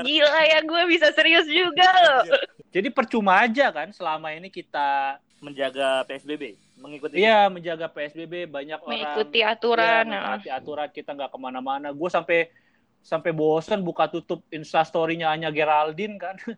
Gila 0.06 0.42
ya 0.46 0.60
gue 0.62 0.84
bisa 0.92 1.10
serius 1.16 1.48
juga 1.48 1.88
loh. 1.88 2.24
Jadi 2.70 2.92
percuma 2.92 3.48
aja 3.48 3.72
kan 3.72 3.90
selama 3.96 4.36
ini 4.36 4.52
kita 4.52 5.18
menjaga 5.40 6.04
PSBB 6.06 6.60
mengikuti 6.80 7.20
iya 7.20 7.48
menjaga 7.52 7.88
PSBB 7.92 8.48
banyak 8.48 8.80
orang 8.80 8.92
mengikuti 8.92 9.40
aturan 9.44 10.04
ya, 10.08 10.20
mengikuti 10.20 10.50
aturan 10.52 10.90
kita 10.92 11.12
nggak 11.16 11.32
ke 11.32 11.38
mana-mana 11.40 11.88
gue 11.92 12.10
sampai 12.12 12.52
sampai 13.00 13.32
bosen 13.32 13.82
buka 13.82 14.12
tutup 14.12 14.44
instastorynya 14.52 15.32
hanya 15.32 15.50
Geraldine 15.50 16.20
kan. 16.20 16.36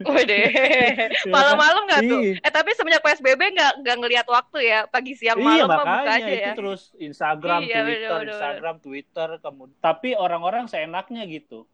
Wede, 0.00 0.48
malam-malam 1.28 1.84
nggak 1.84 2.02
tuh? 2.08 2.20
Eh 2.40 2.52
tapi 2.52 2.72
semenjak 2.72 3.04
PSBB 3.04 3.52
nggak 3.52 3.72
nggak 3.84 3.96
ngelihat 4.00 4.26
waktu 4.32 4.72
ya 4.72 4.88
pagi 4.88 5.12
siang 5.12 5.36
malam 5.36 5.68
iya, 5.68 5.76
buka 5.76 5.92
aja 6.08 6.16
itu 6.24 6.40
ya. 6.40 6.52
terus 6.56 6.82
Instagram, 6.96 7.60
iya, 7.68 7.84
Twitter, 7.84 7.84
bener, 7.84 8.08
bener, 8.08 8.32
Instagram, 8.32 8.76
Twitter, 8.80 9.28
kemudian. 9.44 9.76
Tapi 9.84 10.08
orang-orang 10.16 10.64
seenaknya 10.72 11.28
gitu. 11.28 11.68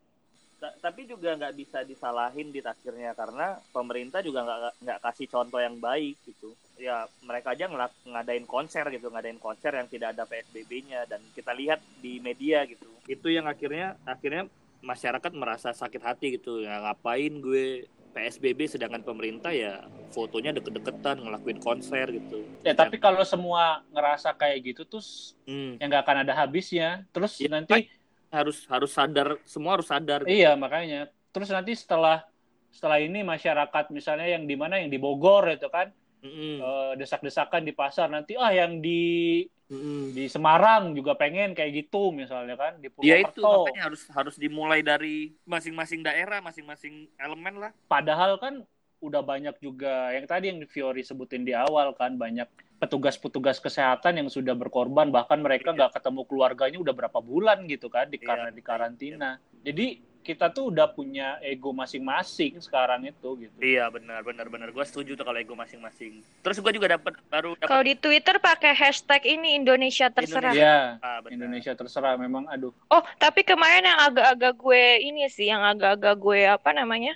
Tapi 0.56 1.04
juga 1.04 1.36
nggak 1.36 1.54
bisa 1.56 1.84
disalahin 1.84 2.48
di 2.48 2.64
akhirnya 2.64 3.12
karena 3.12 3.60
pemerintah 3.70 4.24
juga 4.24 4.40
nggak 4.40 4.88
nggak 4.88 5.00
kasih 5.04 5.28
contoh 5.28 5.60
yang 5.60 5.76
baik 5.76 6.16
gitu. 6.24 6.56
Ya 6.80 7.04
mereka 7.24 7.52
aja 7.52 7.68
ngelak, 7.68 7.92
ngadain 8.08 8.46
konser 8.48 8.84
gitu 8.88 9.12
ngadain 9.12 9.40
konser 9.40 9.76
yang 9.76 9.88
tidak 9.88 10.16
ada 10.16 10.24
PSBB-nya 10.24 11.04
dan 11.04 11.20
kita 11.36 11.52
lihat 11.52 11.84
di 12.00 12.18
media 12.24 12.64
gitu. 12.64 12.88
Itu 13.04 13.28
yang 13.28 13.44
akhirnya 13.44 14.00
akhirnya 14.08 14.48
masyarakat 14.80 15.32
merasa 15.36 15.76
sakit 15.76 16.02
hati 16.02 16.40
gitu. 16.40 16.64
Ya 16.64 16.80
ngapain 16.80 17.36
gue 17.40 17.84
PSBB 18.16 18.64
sedangkan 18.64 19.04
pemerintah 19.04 19.52
ya 19.52 19.84
fotonya 20.16 20.56
deket-deketan 20.56 21.20
ngelakuin 21.20 21.60
konser 21.60 22.08
gitu. 22.08 22.48
Ya 22.64 22.72
tapi 22.72 22.96
kalau 22.96 23.20
semua 23.28 23.84
ngerasa 23.92 24.32
kayak 24.32 24.72
gitu 24.72 24.82
tuh 24.88 25.04
hmm. 25.44 25.76
ya 25.76 25.84
nggak 25.84 26.02
akan 26.08 26.18
ada 26.24 26.32
habisnya. 26.32 27.04
Terus 27.12 27.36
ya, 27.44 27.52
nanti 27.52 27.92
harus 28.37 28.68
harus 28.68 28.92
sadar 28.92 29.40
semua 29.49 29.81
harus 29.81 29.88
sadar 29.88 30.22
gitu. 30.22 30.37
iya 30.37 30.53
makanya 30.53 31.09
terus 31.33 31.49
nanti 31.49 31.72
setelah 31.72 32.22
setelah 32.68 33.01
ini 33.01 33.25
masyarakat 33.25 33.88
misalnya 33.88 34.29
yang 34.29 34.44
di 34.44 34.53
mana 34.53 34.77
yang 34.77 34.92
di 34.92 35.01
Bogor 35.01 35.49
itu 35.49 35.72
kan 35.72 35.88
mm-hmm. 36.20 36.55
uh, 36.61 36.92
desak-desakan 37.01 37.64
di 37.64 37.72
pasar 37.72 38.12
nanti 38.12 38.37
ah 38.37 38.53
yang 38.53 38.85
di 38.85 39.44
mm-hmm. 39.72 40.12
di 40.12 40.25
Semarang 40.29 40.92
juga 40.92 41.16
pengen 41.16 41.57
kayak 41.57 41.87
gitu 41.87 42.12
misalnya 42.12 42.61
kan 42.61 42.77
di 42.77 42.92
Purwokerto. 42.92 43.09
Ya 43.09 43.16
itu 43.25 43.40
makanya 43.40 43.83
harus 43.88 44.03
harus 44.12 44.37
dimulai 44.37 44.81
dari 44.85 45.33
masing-masing 45.49 46.05
daerah, 46.05 46.44
masing-masing 46.44 47.09
elemen 47.16 47.57
lah. 47.57 47.72
Padahal 47.88 48.37
kan 48.37 48.61
udah 49.01 49.20
banyak 49.20 49.57
juga 49.61 50.12
yang 50.16 50.25
tadi 50.25 50.53
yang 50.53 50.59
Fiori 50.68 51.05
sebutin 51.05 51.44
di 51.44 51.53
awal 51.53 51.92
kan 51.94 52.16
banyak 52.16 52.49
petugas-petugas 52.76 53.56
kesehatan 53.56 54.20
yang 54.20 54.28
sudah 54.28 54.52
berkorban 54.52 55.08
bahkan 55.08 55.40
mereka 55.40 55.72
iya. 55.72 55.76
nggak 55.80 55.90
iya. 55.92 55.96
ketemu 55.96 56.22
keluarganya 56.28 56.78
udah 56.80 56.94
berapa 56.94 57.18
bulan 57.24 57.64
gitu 57.64 57.88
kan 57.88 58.12
di 58.12 58.20
karena 58.20 58.52
iya. 58.52 58.56
di 58.56 58.62
karantina. 58.62 59.30
Jadi 59.64 59.86
kita 60.26 60.50
tuh 60.50 60.74
udah 60.74 60.90
punya 60.90 61.38
ego 61.38 61.70
masing-masing 61.70 62.58
sekarang 62.58 63.06
itu 63.06 63.46
gitu. 63.46 63.54
Iya 63.62 63.86
benar 63.94 64.26
benar 64.26 64.50
benar. 64.50 64.74
Gue 64.74 64.82
setuju 64.82 65.14
tuh 65.14 65.22
kalau 65.22 65.38
ego 65.38 65.54
masing-masing. 65.54 66.18
Terus 66.42 66.58
gue 66.58 66.72
juga 66.74 66.98
dapat 66.98 67.14
baru. 67.30 67.54
Dapet... 67.54 67.70
Kalau 67.70 67.82
di 67.86 67.94
Twitter 67.94 68.42
pakai 68.42 68.74
hashtag 68.74 69.22
ini 69.22 69.54
Indonesia 69.54 70.10
terserah. 70.10 70.50
Iya. 70.50 70.98
Ah, 70.98 71.22
Indonesia 71.30 71.78
terserah 71.78 72.18
memang 72.18 72.50
aduh. 72.50 72.74
Oh 72.90 73.02
tapi 73.22 73.46
kemarin 73.46 73.86
yang 73.86 73.98
agak-agak 74.02 74.54
gue 74.58 74.84
ini 75.06 75.30
sih 75.30 75.46
yang 75.46 75.62
agak-agak 75.62 76.18
gue 76.18 76.40
apa 76.50 76.74
namanya 76.74 77.14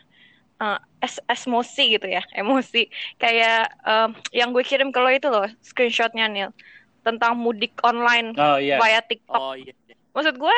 uh, 0.61 0.79
es 1.01 1.17
emosi 1.27 1.97
gitu 1.97 2.07
ya 2.07 2.23
emosi 2.37 2.87
kayak 3.17 3.73
um, 3.83 4.13
yang 4.31 4.53
gue 4.53 4.63
kirim 4.63 4.93
ke 4.93 5.01
lo 5.01 5.11
itu 5.11 5.29
loh 5.33 5.49
screenshotnya 5.65 6.29
Nil 6.29 6.53
tentang 7.01 7.33
mudik 7.37 7.73
online 7.81 8.37
oh, 8.37 8.61
yeah. 8.61 8.77
via 8.77 9.01
TikTok. 9.01 9.41
Oh, 9.41 9.55
iya. 9.57 9.73
Maksud 10.13 10.37
gue 10.37 10.57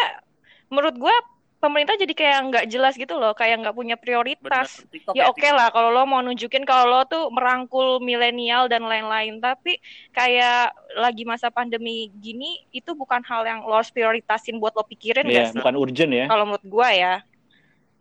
menurut 0.73 0.97
gue 0.99 1.15
pemerintah 1.63 1.95
jadi 1.95 2.11
kayak 2.11 2.39
nggak 2.51 2.67
jelas 2.75 2.99
gitu 2.99 3.15
loh, 3.15 3.31
kayak 3.39 3.63
nggak 3.63 3.77
punya 3.79 3.95
prioritas. 3.95 4.83
ya 5.15 5.31
oke 5.31 5.39
okay 5.39 5.55
lah 5.55 5.71
kalau 5.71 5.95
lo 5.95 6.03
mau 6.03 6.19
nunjukin 6.19 6.67
kalau 6.67 6.91
lo 6.91 7.01
tuh 7.07 7.31
merangkul 7.31 8.03
milenial 8.03 8.67
dan 8.67 8.83
lain-lain, 8.83 9.39
tapi 9.39 9.79
kayak 10.11 10.75
lagi 10.99 11.23
masa 11.23 11.55
pandemi 11.55 12.11
gini 12.19 12.59
itu 12.75 12.91
bukan 12.99 13.23
hal 13.23 13.47
yang 13.47 13.63
lo 13.63 13.79
harus 13.79 13.95
prioritasin 13.95 14.59
buat 14.59 14.75
lo 14.75 14.83
pikirin 14.83 15.31
yeah, 15.31 15.55
Bukan 15.55 15.79
urgent 15.79 16.11
ya? 16.11 16.27
Kalau 16.27 16.51
menurut 16.51 16.67
gue 16.67 16.89
ya, 16.99 17.23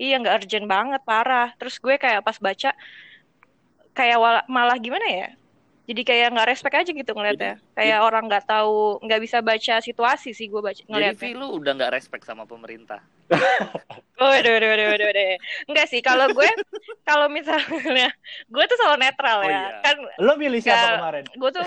iya 0.01 0.17
nggak 0.17 0.35
urgent 0.41 0.65
banget 0.65 1.01
parah. 1.05 1.53
Terus 1.61 1.77
gue 1.77 1.95
kayak 2.01 2.25
pas 2.25 2.37
baca 2.41 2.73
kayak 3.93 4.17
malah 4.49 4.77
gimana 4.81 5.05
ya? 5.05 5.29
jadi 5.91 6.01
kayak 6.07 6.27
nggak 6.31 6.49
respect 6.55 6.75
aja 6.77 6.91
gitu 6.95 7.11
ngeliatnya 7.11 7.59
jadi, 7.59 7.75
kayak 7.75 7.99
jadi, 7.99 8.07
orang 8.07 8.23
nggak 8.31 8.45
tahu 8.47 9.01
nggak 9.03 9.21
bisa 9.27 9.37
baca 9.43 9.75
situasi 9.83 10.29
sih 10.31 10.47
gue 10.47 10.61
baca 10.63 10.81
ngeliatnya 10.87 11.19
jadi 11.19 11.35
lu 11.35 11.47
udah 11.59 11.71
nggak 11.75 11.91
respect 11.91 12.23
sama 12.23 12.47
pemerintah 12.47 13.03
Waduh, 14.21 14.53
waduh, 14.53 14.69
waduh, 14.69 14.87
waduh, 14.93 15.07
waduh. 15.09 15.33
Enggak 15.65 15.89
sih, 15.89 15.97
kalau 16.05 16.29
gue, 16.29 16.45
kalau 17.09 17.25
misalnya, 17.25 18.13
gue 18.45 18.63
tuh 18.69 18.77
selalu 18.77 19.01
netral 19.01 19.41
ya. 19.41 19.49
Oh, 19.49 19.49
iya. 19.49 19.81
Kan, 19.81 19.97
Lo 20.21 20.33
milih 20.37 20.61
siapa 20.61 21.01
kemarin? 21.01 21.23
Gue 21.33 21.49
tuh, 21.49 21.65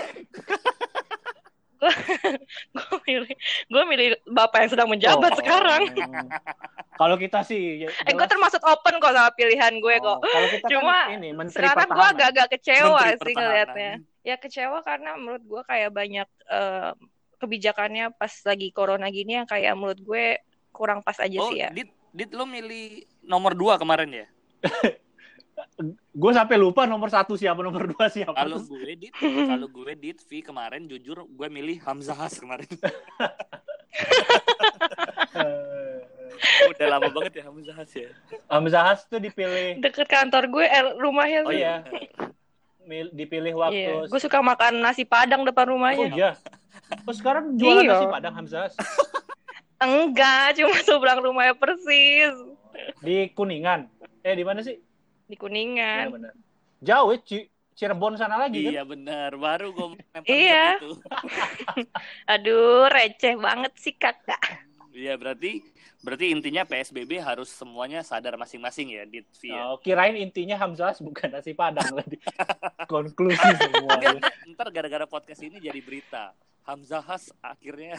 gue, 1.83 1.91
gue 2.79 2.97
milih, 3.11 3.35
gue 3.67 3.83
milih 3.91 4.07
bapak 4.31 4.57
yang 4.63 4.71
sedang 4.71 4.87
menjabat 4.87 5.35
oh, 5.35 5.39
sekarang. 5.43 5.81
Kalau 6.95 7.15
kita 7.19 7.43
sih, 7.43 7.83
ya, 7.83 7.89
eh 8.07 8.13
gue 8.15 8.27
termasuk 8.27 8.63
open 8.63 9.03
kok 9.03 9.11
sama 9.11 9.31
pilihan 9.35 9.73
gue 9.83 9.95
kok. 9.99 10.19
Oh, 10.19 10.23
kalau 10.23 10.47
kita 10.47 10.63
kan 10.63 10.71
Cuma 10.71 10.97
kan 11.03 11.11
ini, 11.19 11.29
sekarang 11.51 11.89
gue 11.91 12.07
agak-agak 12.15 12.47
kecewa 12.55 12.99
menteri 13.03 13.31
sih 13.31 13.35
ngeliatnya. 13.35 13.91
Ya 14.23 14.35
kecewa 14.39 14.79
karena 14.81 15.19
menurut 15.19 15.43
gue 15.43 15.61
kayak 15.67 15.91
banyak 15.91 16.29
uh, 16.47 16.95
kebijakannya 17.37 18.15
pas 18.15 18.31
lagi 18.47 18.71
corona 18.71 19.11
gini 19.11 19.43
yang 19.43 19.47
kayak 19.47 19.75
menurut 19.75 19.99
gue 19.99 20.39
kurang 20.71 21.03
pas 21.03 21.19
aja 21.19 21.37
oh, 21.43 21.51
sih 21.51 21.67
ya. 21.67 21.69
Dit, 21.75 21.91
Dit 22.15 22.31
lo 22.31 22.47
milih 22.47 23.03
nomor 23.27 23.51
dua 23.51 23.75
kemarin 23.75 24.23
ya? 24.23 24.27
gue 26.15 26.31
sampai 26.31 26.55
lupa 26.55 26.87
nomor 26.87 27.11
satu 27.11 27.35
siapa 27.35 27.59
nomor 27.59 27.91
dua 27.91 28.07
siapa 28.07 28.31
Kalau 28.31 28.59
gue 28.63 28.95
dit, 28.95 29.11
kalau 29.51 29.67
gue 29.67 29.91
dit 29.99 30.15
V 30.15 30.39
kemarin 30.39 30.87
jujur 30.87 31.27
gue 31.27 31.47
milih 31.51 31.83
Hamzah 31.83 32.15
Has 32.15 32.39
kemarin. 32.39 32.71
Udah 36.67 36.87
lama 36.89 37.07
banget 37.09 37.33
ya 37.35 37.43
Hamzah 37.45 37.75
Has 37.75 37.91
ya. 37.91 38.09
Hamzah 38.47 38.83
Has 38.83 39.01
tuh 39.05 39.17
dipilih 39.17 39.77
Deket 39.77 40.05
kantor 40.05 40.43
gue, 40.47 40.65
eh, 40.65 40.83
rumahnya 40.95 41.39
Oh 41.41 41.49
tuh. 41.49 41.55
iya. 41.55 41.75
iya. 42.85 43.01
dipilih 43.09 43.53
Iya, 43.53 43.59
waktu 43.59 43.91
gue 44.09 44.19
suka 44.19 44.39
makan 44.39 44.77
nasi 44.77 45.03
padang 45.03 45.41
depan 45.41 45.65
Oh 45.65 45.71
rumahnya. 45.73 46.07
iya. 46.07 46.31
Oh 47.03 47.11
sekarang 47.11 47.55
jualan 47.55 47.81
Iya. 47.81 47.91
nasi 47.91 48.05
padang 48.07 48.33
Hamzah 48.35 48.61
Has 48.65 48.75
Enggak, 49.75 50.55
cuma 50.55 50.77
seberang 50.79 51.19
rumahnya 51.19 51.53
persis 51.53 52.35
di 52.99 53.29
Kuningan. 53.29 53.87
Eh 54.21 54.33
di 54.33 54.41
mana 54.41 54.59
sih? 54.59 54.77
di 55.25 55.33
Kuningan. 55.33 56.09
Benar-benar. 56.09 56.33
Jauh 56.79 57.09
ya, 57.09 57.19
Ci- 57.19 57.49
Cirebon 57.73 58.15
sana 58.15 58.37
lagi 58.37 58.61
kan? 58.61 58.71
Iya 58.71 58.83
benar, 58.83 59.35
baru 59.35 59.67
gue 59.69 59.87
Iya. 60.23 60.79
itu. 60.79 60.95
Aduh, 62.31 62.87
receh 62.87 63.35
banget 63.35 63.73
sih 63.75 63.91
kakak. 63.91 64.39
Iya 64.91 65.17
berarti 65.17 65.59
berarti 66.05 66.29
intinya 66.29 66.61
PSBB 66.69 67.17
harus 67.17 67.49
semuanya 67.49 68.05
sadar 68.05 68.37
masing-masing 68.37 68.93
ya 68.93 69.03
dit 69.09 69.25
V 69.41 69.49
ya. 69.49 69.73
Oh, 69.73 69.81
kirain 69.81 70.13
intinya 70.13 70.53
Hamzah 70.61 70.93
Has 70.93 71.01
bukan 71.01 71.33
nasi 71.33 71.57
padang 71.57 71.89
tadi. 71.97 72.21
Konklusi 72.85 73.49
semua. 73.57 73.97
Ntar 74.53 74.69
gara-gara 74.69 75.09
podcast 75.09 75.41
ini 75.41 75.57
jadi 75.57 75.81
berita. 75.81 76.37
Hamzah 76.61 77.01
Has 77.01 77.33
akhirnya 77.41 77.97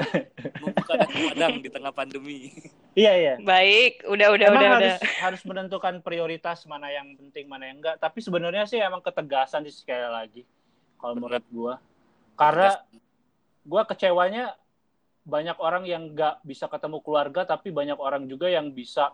membuka 0.64 0.96
nasi 0.96 1.20
padang 1.36 1.60
di 1.60 1.68
tengah 1.68 1.92
pandemi. 1.92 2.48
Iya 2.96 3.12
iya. 3.12 3.34
Baik, 3.44 4.08
udah 4.08 4.28
udah 4.32 4.46
emang 4.48 4.64
udah 4.64 4.72
harus 4.80 4.96
udah. 4.96 5.12
harus 5.20 5.42
menentukan 5.44 5.94
prioritas 6.00 6.64
mana 6.64 6.88
yang 6.88 7.12
penting 7.12 7.44
mana 7.44 7.68
yang 7.68 7.84
enggak. 7.84 8.00
Tapi 8.00 8.24
sebenarnya 8.24 8.64
sih 8.64 8.80
emang 8.80 9.04
ketegasan 9.04 9.68
sih 9.68 9.84
sekali 9.84 10.08
lagi. 10.08 10.42
Kalau 10.96 11.12
menurut 11.20 11.44
gua. 11.52 11.76
Karena 12.40 12.80
gua 13.68 13.84
kecewanya 13.84 14.56
banyak 15.24 15.56
orang 15.56 15.84
yang 15.84 16.12
nggak 16.12 16.40
bisa 16.42 16.68
ketemu 16.68 17.00
keluarga 17.00 17.42
tapi 17.42 17.68
banyak 17.68 17.96
orang 17.96 18.24
juga 18.24 18.46
yang 18.46 18.68
bisa 18.68 19.12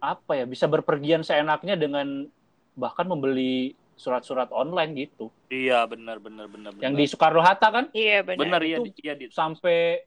apa 0.00 0.32
ya 0.34 0.44
bisa 0.44 0.64
berpergian 0.64 1.20
seenaknya 1.20 1.76
dengan 1.76 2.28
bahkan 2.74 3.04
membeli 3.04 3.72
surat-surat 3.94 4.50
online 4.50 4.92
gitu 4.98 5.30
Iya 5.48 5.86
benar 5.86 6.18
benar 6.18 6.44
benar 6.44 6.72
benar. 6.72 6.82
yang 6.82 6.92
di 6.92 7.04
Soekarno 7.04 7.40
Hatta 7.40 7.70
kan 7.70 7.84
Iya 7.92 8.20
benar. 8.20 8.40
benar 8.42 8.60
iya 8.60 8.76
Itu- 8.82 8.96
iya 8.98 9.14
dit. 9.14 9.30
sampai 9.30 10.02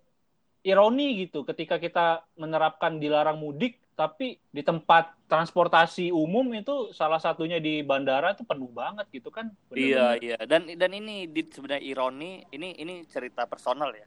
ironi 0.61 1.23
gitu 1.23 1.41
ketika 1.41 1.77
kita 1.77 2.27
menerapkan 2.35 2.99
dilarang 2.99 3.39
mudik 3.39 3.79
tapi 3.95 4.37
di 4.45 4.61
tempat 4.61 5.15
transportasi 5.25 6.11
umum 6.11 6.45
itu 6.53 6.91
salah 6.91 7.17
satunya 7.17 7.57
di 7.57 7.81
bandara 7.81 8.35
itu 8.35 8.43
penuh 8.43 8.69
banget 8.69 9.07
gitu 9.09 9.31
kan 9.31 9.49
Iya 9.71 10.19
Bener-bener. 10.19 10.19
iya 10.19 10.37
dan 10.43 10.61
dan 10.67 10.91
ini 10.91 11.15
sebenarnya 11.47 11.81
ironi 11.81 12.43
ini 12.51 12.75
ini 12.75 13.07
cerita 13.07 13.45
personal 13.45 13.89
ya. 13.93 14.05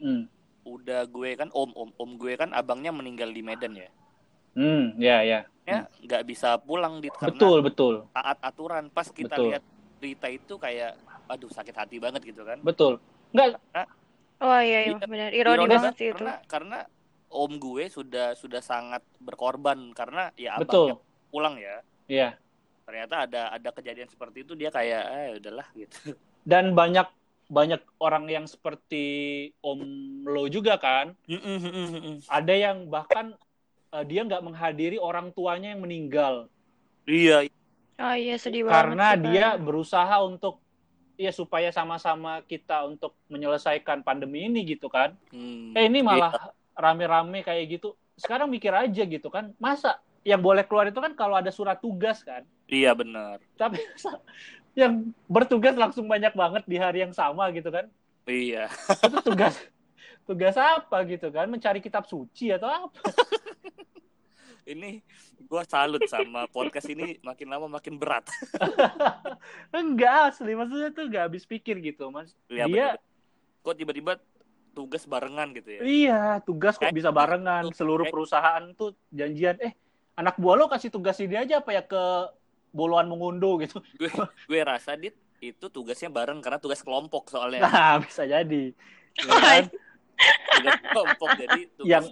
Hmm. 0.00 0.22
Udah 0.64 1.04
gue 1.04 1.30
kan 1.36 1.52
om 1.52 1.70
om 1.76 1.90
om 1.94 2.10
gue 2.16 2.34
kan 2.40 2.48
abangnya 2.56 2.88
meninggal 2.88 3.28
di 3.28 3.44
Medan 3.44 3.76
ya. 3.76 3.88
Hmm, 4.54 4.94
ya 4.96 5.20
ya 5.26 5.40
Ya 5.64 5.88
nggak 6.04 6.22
bisa 6.28 6.60
pulang 6.60 7.00
dit 7.00 7.12
karena 7.16 7.34
betul 7.34 7.58
betul 7.64 7.94
taat 8.12 8.38
aturan 8.44 8.92
pas 8.92 9.08
kita 9.08 9.34
Betul. 9.34 9.48
lihat 9.50 9.64
berita 10.00 10.26
itu 10.28 10.54
kayak 10.60 10.92
aduh 11.24 11.48
sakit 11.48 11.72
hati 11.72 11.96
banget 11.96 12.20
gitu 12.24 12.44
kan. 12.44 12.60
betul 12.60 13.00
nggak 13.32 13.56
Oh 14.44 14.60
iya, 14.60 14.78
iya 14.84 14.92
Iya, 14.92 15.06
benar. 15.08 15.28
Ironi 15.32 15.64
Ironi 15.64 15.72
banget 15.72 15.94
sih 15.96 16.08
itu. 16.12 16.20
karena 16.20 16.34
karena 16.44 16.78
om 17.32 17.52
gue 17.56 17.84
sudah 17.88 18.36
sudah 18.36 18.60
sangat 18.60 19.00
berkorban 19.18 19.78
karena 19.96 20.28
ya 20.36 20.60
betul 20.60 20.92
abangnya 20.92 20.96
pulang 21.32 21.54
ya. 21.56 21.76
ya 22.06 22.28
Ternyata 22.84 23.14
ada 23.24 23.42
ada 23.56 23.70
kejadian 23.72 24.08
seperti 24.12 24.44
itu 24.44 24.52
dia 24.52 24.68
kayak 24.68 25.02
eh 25.16 25.28
udahlah 25.40 25.66
gitu. 25.72 26.12
dan 26.44 26.76
banyak 26.76 27.08
banyak 27.48 27.80
orang 28.00 28.24
yang 28.28 28.46
seperti 28.48 29.04
Om 29.60 29.80
Lo 30.28 30.48
juga 30.48 30.80
kan 30.80 31.12
ada 32.28 32.54
yang 32.54 32.88
bahkan 32.88 33.36
eh, 33.92 34.04
dia 34.08 34.24
nggak 34.24 34.44
menghadiri 34.44 34.96
orang 34.96 35.30
tuanya 35.32 35.76
yang 35.76 35.84
meninggal 35.84 36.48
iya, 37.04 37.44
Oh 37.94 38.14
iya 38.18 38.34
sedih 38.34 38.66
banget. 38.66 38.74
karena 38.74 39.06
sih, 39.14 39.20
dia 39.30 39.46
berusaha 39.54 40.14
untuk 40.26 40.58
ya 41.14 41.30
supaya 41.30 41.70
sama-sama 41.70 42.42
kita 42.42 42.82
untuk 42.90 43.14
menyelesaikan 43.30 44.02
pandemi 44.02 44.50
ini 44.50 44.66
gitu 44.66 44.90
kan. 44.90 45.14
Hmm, 45.30 45.70
Eh 45.78 45.86
ini 45.86 46.02
iya. 46.02 46.06
malah 46.06 46.32
rame-rame 46.74 47.46
kayak 47.46 47.78
gitu. 47.78 47.94
Sekarang 48.18 48.50
mikir 48.50 48.74
aja 48.74 49.02
gitu 49.06 49.30
kan. 49.30 49.54
Masa 49.62 50.02
yang 50.26 50.42
boleh 50.42 50.66
keluar 50.66 50.90
itu 50.90 50.98
kan 50.98 51.14
kalau 51.14 51.38
ada 51.38 51.54
surat 51.54 51.78
tugas 51.78 52.26
kan. 52.26 52.42
Iya 52.66 52.98
benar. 52.98 53.38
Tapi 53.54 53.78
yang 54.74 54.92
bertugas 55.26 55.74
langsung 55.74 56.06
banyak 56.06 56.34
banget 56.34 56.62
di 56.66 56.76
hari 56.76 57.02
yang 57.02 57.14
sama 57.14 57.50
gitu 57.50 57.70
kan. 57.70 57.86
Iya. 58.26 58.66
Itu 59.06 59.22
tugas 59.22 59.54
tugas 60.24 60.56
apa 60.56 61.04
gitu 61.06 61.30
kan? 61.30 61.46
Mencari 61.46 61.78
kitab 61.78 62.04
suci 62.04 62.50
atau 62.50 62.66
apa? 62.66 62.90
Ini 64.64 65.04
gua 65.44 65.60
salut 65.68 66.00
sama 66.08 66.48
podcast 66.48 66.88
ini 66.88 67.20
makin 67.20 67.52
lama 67.52 67.68
makin 67.68 68.00
berat. 68.00 68.24
Enggak 69.76 70.32
asli 70.32 70.56
maksudnya 70.56 70.88
tuh 70.88 71.04
nggak 71.04 71.24
habis 71.28 71.44
pikir 71.44 71.84
gitu 71.84 72.08
mas. 72.08 72.32
Iya, 72.48 72.64
Dia. 72.64 72.88
Kok 73.60 73.76
tiba-tiba 73.76 74.16
tugas 74.72 75.04
barengan 75.04 75.52
gitu 75.52 75.68
ya? 75.68 75.80
Iya, 75.84 76.20
tugas 76.42 76.80
kok 76.80 76.88
Kayak 76.88 76.96
bisa 76.96 77.12
barengan. 77.12 77.68
gitu. 77.68 77.84
Seluruh 77.84 78.08
Kayak- 78.08 78.14
perusahaan 78.16 78.64
tuh 78.72 78.96
janjian, 79.12 79.56
eh 79.60 79.76
anak 80.16 80.40
buah 80.40 80.56
lo 80.56 80.66
kasih 80.66 80.88
tugas 80.88 81.20
ini 81.20 81.36
aja 81.36 81.60
apa 81.60 81.70
ya 81.70 81.84
ke 81.84 82.02
Boluan 82.74 83.06
Mengunduh 83.06 83.62
gitu. 83.62 83.78
gue 84.00 84.10
gue 84.44 84.60
rasa 84.60 84.92
dit 84.94 85.14
itu 85.38 85.66
tugasnya 85.66 86.08
bareng 86.08 86.40
karena 86.40 86.58
tugas 86.58 86.80
kelompok 86.80 87.28
soalnya 87.28 87.62
Nah, 87.62 88.02
bisa 88.02 88.26
jadi. 88.26 88.74
Ya 89.14 89.30
kan? 89.30 89.64
tugas 90.54 90.78
kelompok 90.82 91.28
jadi 91.36 91.60
tugas 91.72 91.88
Yang- 91.88 92.08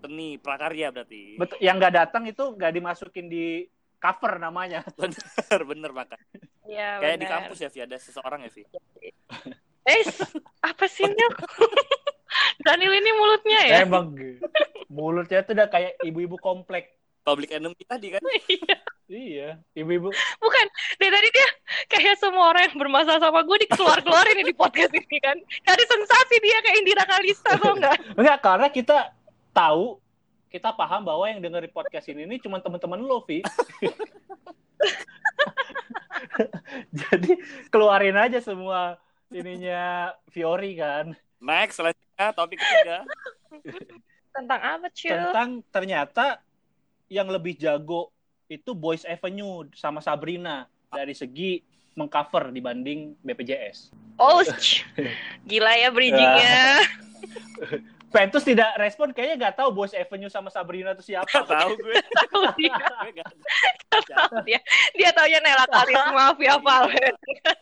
seni 0.00 0.28
prakarya 0.34 0.88
berarti 0.88 1.36
Bet- 1.36 1.60
yang 1.60 1.76
nggak 1.76 1.92
datang 1.94 2.24
itu 2.24 2.40
nggak 2.50 2.72
dimasukin 2.72 3.26
di 3.26 3.68
cover 3.96 4.36
namanya. 4.36 4.80
bener 4.98 5.60
bener 5.62 5.90
makan 5.92 6.16
Iya 6.64 6.98
kayak 6.98 7.16
di 7.16 7.26
kampus 7.26 7.58
ya 7.58 7.68
Vi 7.68 7.80
ada 7.80 7.96
seseorang 7.96 8.40
ya 8.40 8.50
Vi 8.50 8.64
Eh, 9.82 10.00
apa 10.60 10.84
sih 10.86 11.04
Nil? 11.04 11.30
Daniel 12.60 12.92
ini 12.94 13.10
mulutnya 13.10 13.60
ya? 13.62 13.76
Emang 13.80 14.12
mulutnya 14.86 15.40
tuh 15.40 15.52
udah 15.52 15.66
kayak 15.66 15.96
ibu-ibu 16.02 16.36
komplek. 16.36 16.99
Public 17.22 17.50
enemy 17.52 17.82
tadi 17.84 18.16
kan 18.16 18.22
Iya. 18.48 18.76
Iya, 19.10 19.58
ibu-ibu. 19.74 20.14
Bukan, 20.38 20.66
dari 21.02 21.10
tadi 21.10 21.28
dia 21.34 21.48
kayak 21.90 22.14
semua 22.22 22.54
orang 22.54 22.70
yang 22.70 22.78
bermasalah 22.78 23.18
sama 23.18 23.42
gue 23.42 23.66
dikeluar-keluarin 23.66 24.46
di 24.46 24.54
podcast 24.54 24.94
ini 24.94 25.18
kan. 25.18 25.34
Cari 25.66 25.82
sensasi 25.82 26.38
dia 26.38 26.62
kayak 26.62 26.76
Indira 26.78 27.02
Kalista 27.10 27.58
tau 27.58 27.74
nggak? 27.74 27.98
Enggak, 28.22 28.38
karena 28.38 28.70
kita 28.70 29.10
tahu 29.50 29.98
kita 30.46 30.70
paham 30.78 31.02
bahwa 31.02 31.26
yang 31.26 31.42
dengerin 31.42 31.74
podcast 31.74 32.06
ini, 32.06 32.22
ini 32.22 32.38
cuma 32.38 32.62
teman-teman 32.62 33.02
lo, 33.02 33.26
Vi. 33.26 33.42
Jadi 37.02 37.34
keluarin 37.66 38.14
aja 38.14 38.38
semua 38.38 38.94
ininya 39.34 40.14
Fiori 40.30 40.78
kan. 40.78 41.18
next 41.42 41.80
selanjutnya 41.82 42.30
topik 42.36 42.60
ketiga 42.62 43.02
Tentang 44.30 44.60
apa, 44.62 44.86
Cil? 44.94 45.18
Tentang 45.18 45.50
ternyata 45.72 46.38
yang 47.10 47.26
lebih 47.26 47.58
jago 47.58 48.14
itu 48.46 48.70
Boys 48.72 49.02
Avenue 49.02 49.66
sama 49.74 49.98
Sabrina 49.98 50.70
dari 50.94 51.12
segi 51.12 51.60
mengcover 51.98 52.54
dibanding 52.54 53.18
BPJS. 53.26 53.90
Oh, 54.16 54.40
gila 55.44 55.72
ya 55.74 55.90
bridgingnya. 55.90 56.80
Pentus 58.10 58.42
tidak 58.42 58.74
respon, 58.74 59.14
kayaknya 59.14 59.36
nggak 59.38 59.62
tahu 59.62 59.70
Boys 59.70 59.94
Avenue 59.94 60.26
sama 60.26 60.50
Sabrina 60.50 60.98
itu 60.98 61.14
siapa. 61.14 61.30
tahu 61.30 61.78
gue 61.78 61.94
Tahu 62.26 62.42
dia, 62.58 62.74
gue 62.74 63.12
gak 63.22 63.30
tahu 64.10 64.34
dia. 64.42 64.58
Dia 64.98 65.14
taunya 65.14 65.38
Nela 65.38 65.62
Karisma, 65.70 66.24
Via 66.42 66.58
Valen. 66.58 67.14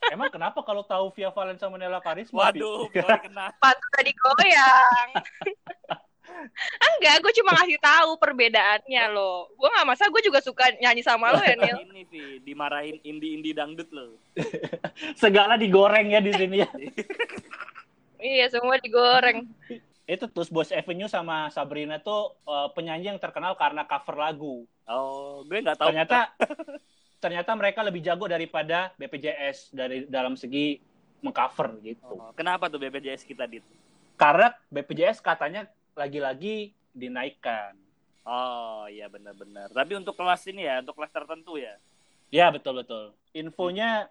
Emang 0.09 0.33
kenapa 0.33 0.65
kalau 0.65 0.81
tahu 0.89 1.13
Via 1.13 1.29
Valen 1.37 1.61
sama 1.61 1.77
Nela 1.77 2.01
Karisma? 2.01 2.49
Waduh 2.49 2.89
sorry 2.89 3.21
kena 3.29 3.53
Pantu 3.61 3.87
tadi 3.93 4.13
goyang. 4.17 5.09
Enggak, 6.79 7.17
gue 7.23 7.33
cuma 7.43 7.51
ngasih 7.55 7.79
tahu 7.79 8.11
perbedaannya 8.19 9.05
loh. 9.15 9.47
Gue 9.55 9.69
nggak 9.71 9.87
masa, 9.87 10.11
gue 10.11 10.23
juga 10.23 10.43
suka 10.43 10.71
nyanyi 10.79 11.03
sama 11.03 11.35
lo 11.35 11.41
ya, 11.43 11.55
Nil. 11.55 11.77
ini 11.91 12.03
Vi 12.09 12.23
dimarahin 12.43 12.99
indie 13.07 13.39
indie 13.39 13.55
dangdut 13.55 13.91
loh 13.93 14.19
Segala 15.23 15.55
digoreng 15.59 16.11
ya 16.11 16.21
di 16.23 16.33
sini 16.35 16.63
ya. 16.63 16.71
Iya, 18.19 18.47
semua 18.51 18.79
digoreng. 18.83 19.47
itu 20.09 20.25
terus 20.25 20.49
Boys 20.49 20.73
Avenue 20.73 21.05
sama 21.05 21.53
Sabrina 21.53 22.01
tuh 22.01 22.33
eh, 22.49 22.69
penyanyi 22.73 23.13
yang 23.13 23.21
terkenal 23.21 23.53
karena 23.61 23.85
cover 23.85 24.17
lagu. 24.17 24.65
oh 24.89 25.45
gue 25.45 25.61
nggak 25.61 25.77
tahu 25.77 25.93
Ternyata 25.93 26.33
ternyata 27.23 27.51
mereka 27.53 27.85
lebih 27.85 28.01
jago 28.01 28.25
daripada 28.25 28.89
BPJS 28.97 29.77
dari 29.77 30.09
dalam 30.09 30.33
segi 30.33 30.81
mengcover 31.21 31.77
gitu. 31.85 32.15
Oh, 32.15 32.33
kenapa 32.33 32.73
tuh 32.73 32.81
BPJS 32.81 33.27
kita 33.29 33.45
dit 33.45 33.61
Karena 34.17 34.49
BPJS 34.73 35.21
katanya 35.21 35.69
lagi-lagi 35.99 36.71
dinaikkan. 36.95 37.75
Oh 38.23 38.87
iya 38.87 39.11
benar-benar. 39.11 39.75
Tapi 39.75 39.99
untuk 39.99 40.15
kelas 40.15 40.47
ini 40.47 40.63
ya, 40.63 40.79
untuk 40.79 40.95
kelas 40.95 41.11
tertentu 41.11 41.59
ya. 41.59 41.75
Ya 42.31 42.55
betul 42.55 42.79
betul. 42.79 43.19
Infonya 43.35 44.07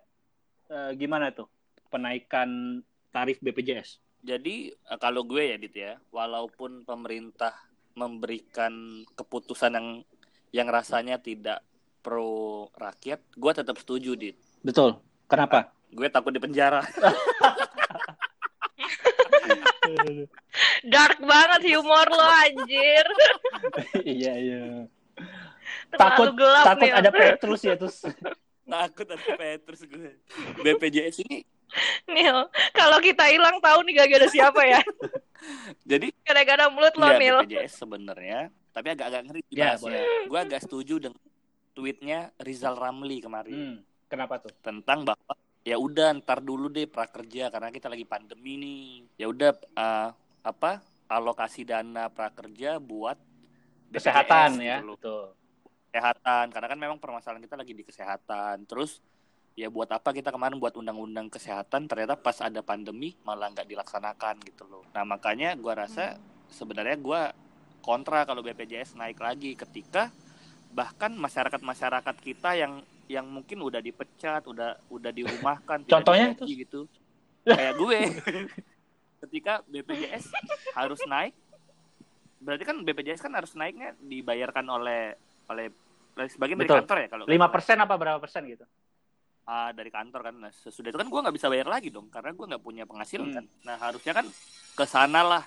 eh, 0.67 0.91
gimana 0.99 1.31
tuh 1.31 1.47
penaikan 1.87 2.81
tarif 3.15 3.39
BPJS? 3.39 4.03
Jadi 4.25 4.75
eh, 4.75 4.99
kalau 4.99 5.23
gue 5.23 5.53
ya 5.53 5.55
Dit 5.55 5.75
ya, 5.77 5.95
walaupun 6.11 6.83
pemerintah 6.83 7.55
memberikan 7.95 9.05
keputusan 9.15 9.73
yang 9.73 9.87
yang 10.51 10.67
rasanya 10.67 11.21
tidak 11.21 11.63
pro 12.03 12.67
rakyat, 12.75 13.23
gue 13.37 13.51
tetap 13.55 13.77
setuju 13.79 14.17
Dit. 14.19 14.35
Betul. 14.65 14.99
Kenapa? 15.29 15.71
Gue 15.93 16.11
takut 16.11 16.33
di 16.33 16.41
penjara. 16.41 16.81
Dark 20.85 21.17
banget 21.19 21.61
humor 21.73 22.07
lo 22.07 22.27
anjir. 22.43 23.05
iya 24.05 24.33
iya. 24.37 24.63
Terlalu 25.87 25.95
Takut 25.97 26.27
gelap 26.35 26.65
takut 26.67 26.83
nih. 26.83 26.91
ada 26.93 27.09
Petrus 27.09 27.61
ya 27.63 27.73
terus. 27.79 27.97
takut 28.67 29.07
ada 29.07 29.27
Petrus 29.33 29.81
gue. 29.87 30.11
BPJS 30.61 31.23
ini 31.23 31.41
Nil, 32.07 32.47
kalau 32.71 33.03
kita 33.03 33.27
hilang 33.27 33.59
tahu 33.59 33.83
nih 33.83 33.99
gak 33.99 34.07
ada 34.23 34.27
siapa 34.31 34.61
ya. 34.63 34.79
jadi 35.83 36.07
Gara-gara 36.23 36.71
mulut 36.71 36.95
lo, 36.95 37.07
ya, 37.11 37.19
Nil. 37.19 37.37
BPJS 37.43 37.83
sebenarnya, 37.83 38.39
tapi 38.71 38.87
agak-agak 38.95 39.21
ngeri 39.27 39.41
Ya, 39.51 39.75
boleh. 39.75 39.99
Gue 40.31 40.39
agak 40.39 40.63
setuju 40.63 40.95
dengan 41.03 41.19
tweetnya 41.75 42.31
Rizal 42.39 42.79
Ramli 42.79 43.19
kemarin. 43.19 43.51
Hmm, 43.51 43.75
kenapa 44.07 44.39
tuh? 44.39 44.51
tentang 44.63 45.03
bahwa 45.03 45.35
ya 45.67 45.75
udah 45.75 46.15
ntar 46.23 46.39
dulu 46.39 46.71
deh 46.71 46.87
prakerja 46.87 47.51
karena 47.51 47.67
kita 47.67 47.91
lagi 47.91 48.07
pandemi 48.07 48.55
nih 48.55 48.83
ya 49.19 49.27
udah 49.27 49.51
eh, 49.51 50.09
apa 50.47 50.79
alokasi 51.11 51.67
dana 51.67 52.07
prakerja 52.11 52.79
buat 52.79 53.19
BPJS 53.91 53.95
Kesehatan 54.03 54.49
gitu 54.59 54.63
ya. 54.67 54.77
loh. 54.83 54.95
Betul. 54.99 55.25
kesehatan 55.87 56.45
karena 56.51 56.67
kan 56.67 56.79
memang 56.79 56.97
permasalahan 56.99 57.41
kita 57.41 57.55
lagi 57.55 57.73
di 57.73 57.81
kesehatan 57.81 58.67
terus 58.67 58.99
ya 59.57 59.71
buat 59.71 59.87
apa 59.89 60.13
kita 60.13 60.29
kemarin 60.29 60.59
buat 60.59 60.75
undang-undang 60.75 61.31
kesehatan 61.31 61.87
ternyata 61.89 62.19
pas 62.19 62.37
ada 62.43 62.59
pandemi 62.61 63.15
malah 63.25 63.49
nggak 63.49 63.65
dilaksanakan 63.65 64.35
gitu 64.45 64.67
loh 64.67 64.83
nah 64.91 65.07
makanya 65.07 65.55
gua 65.57 65.87
rasa 65.87 66.19
sebenarnya 66.51 66.99
gua 66.99 67.31
kontra 67.81 68.27
kalau 68.27 68.43
BPJS 68.43 68.99
naik 68.99 69.17
lagi 69.17 69.55
ketika 69.55 70.11
bahkan 70.75 71.15
masyarakat-masyarakat 71.15 72.15
kita 72.21 72.53
yang 72.59 72.83
yang 73.07 73.23
mungkin 73.23 73.63
udah 73.63 73.79
dipecat, 73.79 74.43
udah 74.43 74.75
udah 74.91 75.11
dirumahkan, 75.15 75.87
Contohnya 75.87 76.35
digaji 76.35 76.53
gitu. 76.67 76.79
Kayak 77.47 77.73
gue. 77.79 77.99
ketika 79.25 79.65
BPJS 79.65 80.29
harus 80.77 81.01
naik 81.09 81.33
berarti 82.37 82.63
kan 82.63 82.77
BPJS 82.85 83.21
kan 83.25 83.33
harus 83.33 83.57
naiknya 83.57 83.97
dibayarkan 83.97 84.65
oleh 84.69 85.17
oleh 85.49 85.73
sebagian 86.29 86.57
dari 86.61 86.69
kantor 86.69 86.97
ya 87.01 87.07
kalau 87.09 87.23
Lima 87.29 87.47
persen 87.49 87.77
apa 87.77 87.93
berapa 87.97 88.17
persen 88.17 88.45
gitu? 88.49 88.65
Ah, 89.47 89.71
dari 89.71 89.87
kantor 89.87 90.27
kan. 90.27 90.35
Nah, 90.43 90.51
sesudah 90.51 90.91
itu 90.91 90.99
kan 90.99 91.07
gue 91.07 91.19
nggak 91.23 91.35
bisa 91.39 91.47
bayar 91.47 91.71
lagi 91.71 91.87
dong 91.87 92.11
karena 92.11 92.35
gue 92.35 92.45
nggak 92.51 92.63
punya 92.65 92.83
penghasilan 92.83 93.31
Hmm. 93.31 93.37
kan 93.41 93.45
nah 93.63 93.77
harusnya 93.79 94.11
kan 94.11 94.25
ke 94.75 94.85
sana 94.85 95.21
lah 95.23 95.43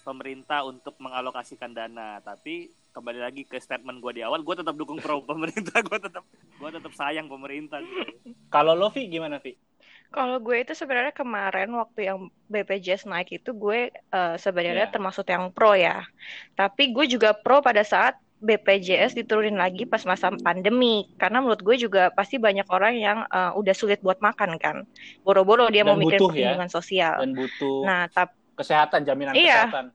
pemerintah 0.00 0.64
untuk 0.64 0.96
mengalokasikan 0.96 1.76
dana. 1.76 2.24
Tapi 2.24 2.72
kembali 2.88 3.20
lagi 3.20 3.44
ke 3.44 3.60
statement 3.60 4.00
gue 4.00 4.16
di 4.16 4.22
awal 4.24 4.40
gue 4.40 4.54
tetap 4.56 4.72
dukung 4.74 4.96
pro 4.96 5.20
pemerintah. 5.28 5.76
Gue 5.84 5.98
tetap 6.00 6.24
gue 6.32 6.70
tetap 6.72 6.92
sayang 6.96 7.28
pemerintah. 7.28 7.84
Kalau 8.48 8.72
lo 8.72 8.88
Vi 8.88 9.06
gimana 9.12 9.36
Vi? 9.38 9.52
Kalau 10.08 10.40
gue 10.40 10.56
itu 10.58 10.72
sebenarnya 10.72 11.12
kemarin 11.12 11.68
waktu 11.76 12.08
yang 12.08 12.18
BPJS 12.48 13.04
naik 13.04 13.28
itu 13.34 13.52
gue 13.52 13.92
eh, 13.92 14.34
sebenarnya 14.36 14.88
Iya. 14.88 14.92
termasuk 14.92 15.28
yang 15.28 15.52
pro 15.52 15.76
ya. 15.76 16.00
Tapi 16.56 16.96
gue 16.96 17.04
juga 17.06 17.36
pro 17.36 17.60
pada 17.60 17.84
saat 17.84 18.16
BPJS 18.38 19.12
diturunin 19.12 19.58
lagi 19.58 19.84
pas 19.84 20.00
masa 20.02 20.32
pandemi. 20.32 21.04
Karena 21.16 21.44
menurut 21.44 21.60
gue 21.60 21.76
juga 21.76 22.08
pasti 22.08 22.40
banyak 22.40 22.64
orang 22.66 22.94
yang 22.96 23.18
eh, 23.28 23.52
udah 23.52 23.74
sulit 23.76 24.00
buat 24.00 24.16
makan 24.18 24.56
kan. 24.56 24.88
Boro-boro 25.20 25.68
dia 25.68 25.84
Dan 25.84 25.92
mau 25.92 26.00
mikir 26.00 26.16
ya. 26.16 26.24
perlindungan 26.24 26.70
sosial. 26.72 27.14
Dan 27.20 27.36
butuh 27.36 27.84
Nah, 27.84 28.08
tapi 28.08 28.32
kesehatan, 28.56 29.04
jaminan 29.04 29.36
Iya. 29.36 29.68
kesehatan. 29.68 29.86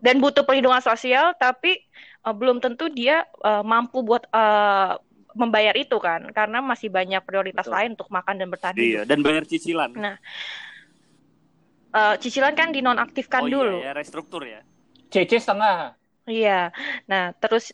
dan 0.00 0.16
butuh 0.16 0.48
perlindungan 0.48 0.80
sosial 0.80 1.36
tapi 1.36 1.76
eh, 2.20 2.34
belum 2.34 2.60
tentu 2.60 2.88
dia 2.88 3.24
eh, 3.40 3.62
mampu 3.62 4.00
buat 4.00 4.28
eh, 4.28 4.92
membayar 5.34 5.74
itu 5.74 5.98
kan 5.98 6.30
karena 6.30 6.62
masih 6.62 6.88
banyak 6.88 7.20
prioritas 7.26 7.66
Betul. 7.66 7.74
lain 7.76 7.90
untuk 7.98 8.08
makan 8.08 8.34
dan 8.38 8.48
bertahan 8.48 8.74
iya 8.78 9.02
hidup. 9.02 9.08
dan 9.10 9.18
bayar 9.20 9.44
cicilan 9.44 9.90
Nah, 9.94 10.16
Eh, 11.94 12.14
cicilan 12.18 12.58
kan 12.58 12.74
dinonaktifkan 12.74 13.46
oh 13.46 13.50
dulu. 13.50 13.78
iya 13.78 13.90
ya 13.90 13.92
restruktur 13.94 14.42
ya 14.42 14.66
CC 15.14 15.38
setengah. 15.38 15.94
Iya. 16.26 16.74
Nah, 17.06 17.30
terus 17.38 17.70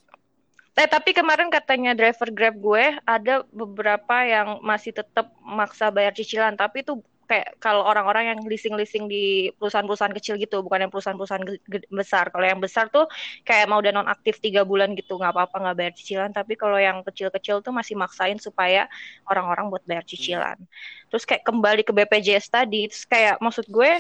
eh 0.77 0.85
tapi 0.85 1.17
kemarin 1.17 1.49
katanya 1.49 1.97
driver 1.97 2.29
Grab 2.29 2.53
gue 2.61 2.85
ada 3.01 3.49
beberapa 3.49 4.17
yang 4.21 4.61
masih 4.61 4.93
tetap 4.93 5.33
maksa 5.41 5.89
bayar 5.89 6.13
cicilan, 6.13 6.53
tapi 6.53 6.85
itu 6.85 7.01
kayak 7.31 7.63
kalau 7.63 7.87
orang-orang 7.87 8.35
yang 8.35 8.41
leasing-leasing 8.43 9.07
di 9.07 9.55
perusahaan-perusahaan 9.55 10.11
kecil 10.19 10.35
gitu, 10.43 10.67
bukan 10.67 10.83
yang 10.83 10.91
perusahaan-perusahaan 10.91 11.47
besar. 11.95 12.35
Kalau 12.35 12.43
yang 12.43 12.59
besar 12.59 12.91
tuh 12.91 13.07
kayak 13.47 13.71
mau 13.71 13.79
udah 13.79 13.95
nonaktif 13.95 14.43
tiga 14.43 14.67
bulan 14.67 14.99
gitu, 14.99 15.15
nggak 15.15 15.31
apa-apa 15.31 15.57
nggak 15.63 15.77
bayar 15.79 15.93
cicilan. 15.95 16.31
Tapi 16.35 16.59
kalau 16.59 16.75
yang 16.83 17.07
kecil-kecil 17.07 17.63
tuh 17.63 17.71
masih 17.71 17.95
maksain 17.95 18.43
supaya 18.43 18.91
orang-orang 19.31 19.71
buat 19.71 19.87
bayar 19.87 20.03
cicilan. 20.03 20.59
Terus 21.07 21.23
kayak 21.23 21.47
kembali 21.47 21.87
ke 21.87 21.95
BPJS 21.95 22.51
tadi, 22.51 22.91
terus 22.91 23.07
kayak 23.07 23.39
maksud 23.39 23.71
gue 23.71 23.93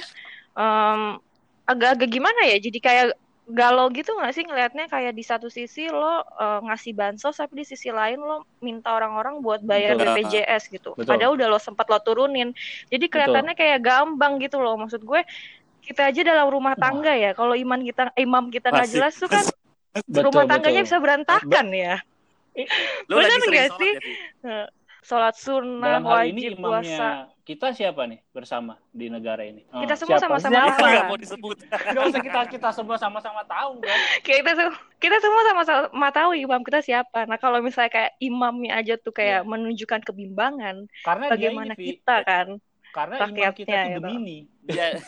em, 0.58 1.00
agak-agak 1.70 2.10
gimana 2.10 2.50
ya? 2.50 2.58
Jadi 2.58 2.78
kayak 2.82 3.14
galau 3.50 3.90
gitu 3.90 4.14
nggak 4.14 4.32
sih 4.32 4.44
ngelihatnya 4.46 4.86
kayak 4.86 5.12
di 5.12 5.24
satu 5.26 5.50
sisi 5.50 5.90
lo 5.90 6.22
eh, 6.22 6.60
ngasih 6.64 6.92
bansos 6.94 7.36
tapi 7.36 7.62
di 7.62 7.66
sisi 7.66 7.90
lain 7.90 8.22
lo 8.22 8.46
minta 8.62 8.94
orang-orang 8.94 9.42
buat 9.42 9.60
bayar 9.60 9.98
Betul. 9.98 10.14
BPJS 10.22 10.62
gitu. 10.70 10.90
Betul. 10.94 11.10
Padahal 11.10 11.34
udah 11.36 11.46
lo 11.50 11.58
sempat 11.58 11.90
lo 11.90 11.98
turunin. 12.00 12.54
Jadi 12.88 13.04
kelihatannya 13.10 13.54
kayak 13.58 13.82
gampang 13.82 14.38
gitu 14.38 14.62
loh. 14.62 14.78
Maksud 14.78 15.02
gue 15.02 15.20
kita 15.82 16.08
aja 16.08 16.20
dalam 16.22 16.48
rumah 16.48 16.78
tangga 16.78 17.12
ya. 17.12 17.34
Kalau 17.34 17.52
iman 17.58 17.80
kita 17.82 18.14
imam 18.16 18.48
kita 18.48 18.70
nggak 18.70 18.90
jelas 18.90 19.14
tuh 19.18 19.28
kan 19.28 19.44
Betul, 20.06 20.30
rumah 20.30 20.46
tangganya 20.46 20.86
betul. 20.86 20.88
bisa 20.88 20.96
berantakan 21.02 21.66
ya. 21.74 21.94
lu 23.10 23.14
Bener 23.18 23.30
lagi 23.30 23.40
sholat 23.46 23.72
sih? 23.78 23.92
ya? 24.42 24.62
Sholat 25.00 25.32
sunnah, 25.32 25.96
Dalam 25.96 26.04
hal 26.04 26.20
ini 26.26 26.40
wajib, 26.44 26.52
imamnya 26.54 26.84
puasa. 26.92 27.08
kita 27.42 27.66
siapa 27.70 28.04
nih 28.04 28.20
bersama 28.30 28.72
di 28.86 29.06
negara 29.06 29.40
ini? 29.40 29.64
Oh, 29.68 29.80
Kita 29.80 29.96
semua 29.96 30.18
sama-sama 30.18 30.52
Siapa? 30.60 30.76
tahu. 30.76 30.86
nggak 30.86 31.06
mau 31.06 31.18
disebut 31.18 31.56
Nggak 31.64 32.04
usah 32.06 32.20
kita 32.20 32.40
kita 32.46 32.68
semua 32.70 32.96
sama-sama 32.96 33.40
tahu 33.42 33.72
kan. 33.80 33.98
kita 34.28 34.50
tuh 34.52 34.70
kita 34.96 35.16
semua 35.18 35.42
sama-sama 35.42 36.08
tahu 36.10 36.30
imam 36.34 36.60
kita 36.60 36.80
siapa. 36.80 37.24
Nah 37.24 37.36
kalau 37.36 37.58
misalnya 37.58 37.88
kayak 37.90 38.12
imamnya 38.18 38.72
aja 38.76 38.94
tuh 38.94 39.10
kayak 39.10 39.42
menunjukkan 39.42 40.00
kebimbangan, 40.02 40.84
Karena 41.00 41.24
bagaimana 41.26 41.72
ini, 41.74 41.96
kita 41.96 42.16
kan? 42.20 42.46
karena 42.90 43.14
imam 43.22 43.30
kita 43.30 43.54
tuh 43.56 43.70
ya, 43.70 43.82
Gemini. 43.96 44.38
ya 44.66 44.88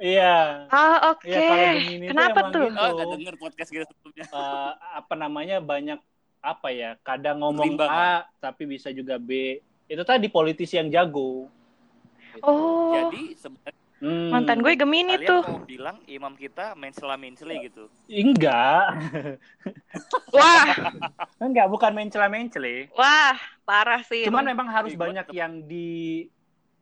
Iya. 0.00 0.34
Ah 0.70 1.10
oke. 1.10 1.26
Iya 1.26 1.74
itu 1.74 2.06
Kenapa 2.06 2.40
tuh? 2.48 2.70
gitu. 2.70 2.78
oh 2.78 3.06
denger 3.12 3.34
podcast 3.36 3.68
kita 3.68 3.84
sebelumnya 3.84 4.24
Eh, 4.24 4.70
apa 4.94 5.14
namanya 5.14 5.58
banyak 5.58 5.98
apa 6.38 6.68
ya 6.70 6.94
kadang 7.02 7.42
ngomong 7.42 7.74
Kelimbangan. 7.74 8.26
A 8.26 8.30
tapi 8.38 8.64
bisa 8.64 8.88
juga 8.94 9.18
B. 9.18 9.60
Itu 9.88 10.02
tadi 10.04 10.28
politisi 10.30 10.76
yang 10.78 10.88
jago. 10.92 11.48
Gitu. 12.36 12.44
Oh, 12.44 12.92
jadi 12.94 13.34
sebenarnya 13.34 13.86
Hmm, 13.98 14.30
mantan 14.30 14.62
gue 14.62 14.78
Gemini 14.78 15.18
kalian 15.18 15.26
tuh. 15.26 15.42
mau 15.42 15.66
bilang 15.66 15.98
imam 16.06 16.30
kita 16.38 16.78
mencela 16.78 17.18
mencela 17.18 17.50
gitu? 17.58 17.90
Enggak. 18.06 18.94
Wah, 20.38 20.94
enggak 21.42 21.66
bukan 21.66 21.90
mencela 21.98 22.30
mencela 22.30 22.86
wah, 22.94 23.34
parah 23.66 23.98
sih. 24.06 24.22
cuman 24.22 24.54
memang 24.54 24.70
harus 24.70 24.94
banyak 24.94 25.26
yang 25.34 25.66
di 25.66 26.30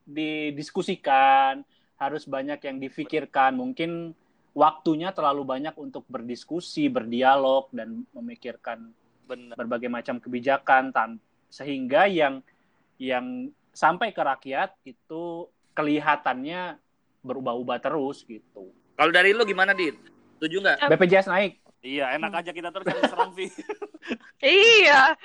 didiskusikan 0.05 1.65
harus 1.97 2.29
banyak 2.29 2.61
yang 2.61 2.77
difikirkan. 2.77 3.57
Mungkin 3.57 4.13
waktunya 4.53 5.09
terlalu 5.17 5.49
banyak 5.49 5.73
untuk 5.81 6.05
berdiskusi 6.13 6.93
berdialog 6.93 7.73
dan 7.73 8.05
memikirkan 8.13 8.93
bener 9.27 9.55
berbagai 9.59 9.91
macam 9.91 10.23
kebijakan 10.23 10.95
tan 10.95 11.19
sehingga 11.51 12.07
yang 12.07 12.41
yang 12.97 13.51
sampai 13.75 14.15
ke 14.15 14.23
rakyat 14.23 14.73
itu 14.83 15.47
kelihatannya 15.77 16.81
berubah-ubah 17.21 17.83
terus 17.83 18.23
gitu. 18.25 18.71
kalau 18.97 19.13
dari 19.13 19.35
lu 19.35 19.45
gimana 19.45 19.75
dit 19.75 19.99
setuju 20.39 20.63
nggak 20.63 20.79
BPJS 20.89 21.27
naik. 21.29 21.59
iya 21.83 22.15
enak 22.17 22.33
aja 22.41 22.51
kita 22.55 22.71
terus 22.71 22.87
yang 22.89 23.01
diserang 23.03 23.33
Vi 23.35 23.47
Iya. 24.37 25.17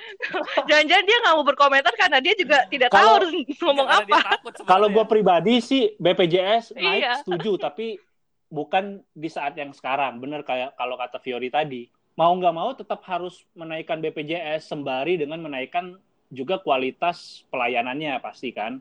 Jangan-jangan 0.65 1.05
dia 1.05 1.17
nggak 1.21 1.35
mau 1.35 1.45
berkomentar 1.45 1.93
karena 1.99 2.17
dia 2.23 2.33
juga 2.33 2.65
tidak 2.65 2.89
tahu 2.89 2.97
Kalau- 2.97 3.15
harus 3.19 3.31
ngomong 3.59 3.87
apa. 3.87 4.17
Kalau 4.65 4.87
gue 4.89 5.05
pribadi 5.05 5.59
sih 5.61 5.93
BPJS 5.99 6.73
naik 6.73 7.01
Iya. 7.03 7.13
setuju, 7.21 7.59
tapi 7.59 7.99
bukan 8.47 9.03
di 9.11 9.29
saat 9.29 9.53
yang 9.59 9.75
sekarang. 9.75 10.17
Bener 10.17 10.41
kayak 10.41 10.73
kalau 10.73 10.95
kata 10.95 11.19
Fiori 11.19 11.51
tadi, 11.51 11.85
mau 12.15 12.31
nggak 12.35 12.55
mau 12.55 12.69
tetap 12.75 13.01
harus 13.07 13.43
menaikkan 13.55 13.99
BPJS 14.03 14.67
sembari 14.67 15.15
dengan 15.19 15.39
menaikkan 15.41 15.95
juga 16.31 16.59
kualitas 16.59 17.43
pelayanannya 17.51 18.15
pasti 18.23 18.55
kan. 18.55 18.79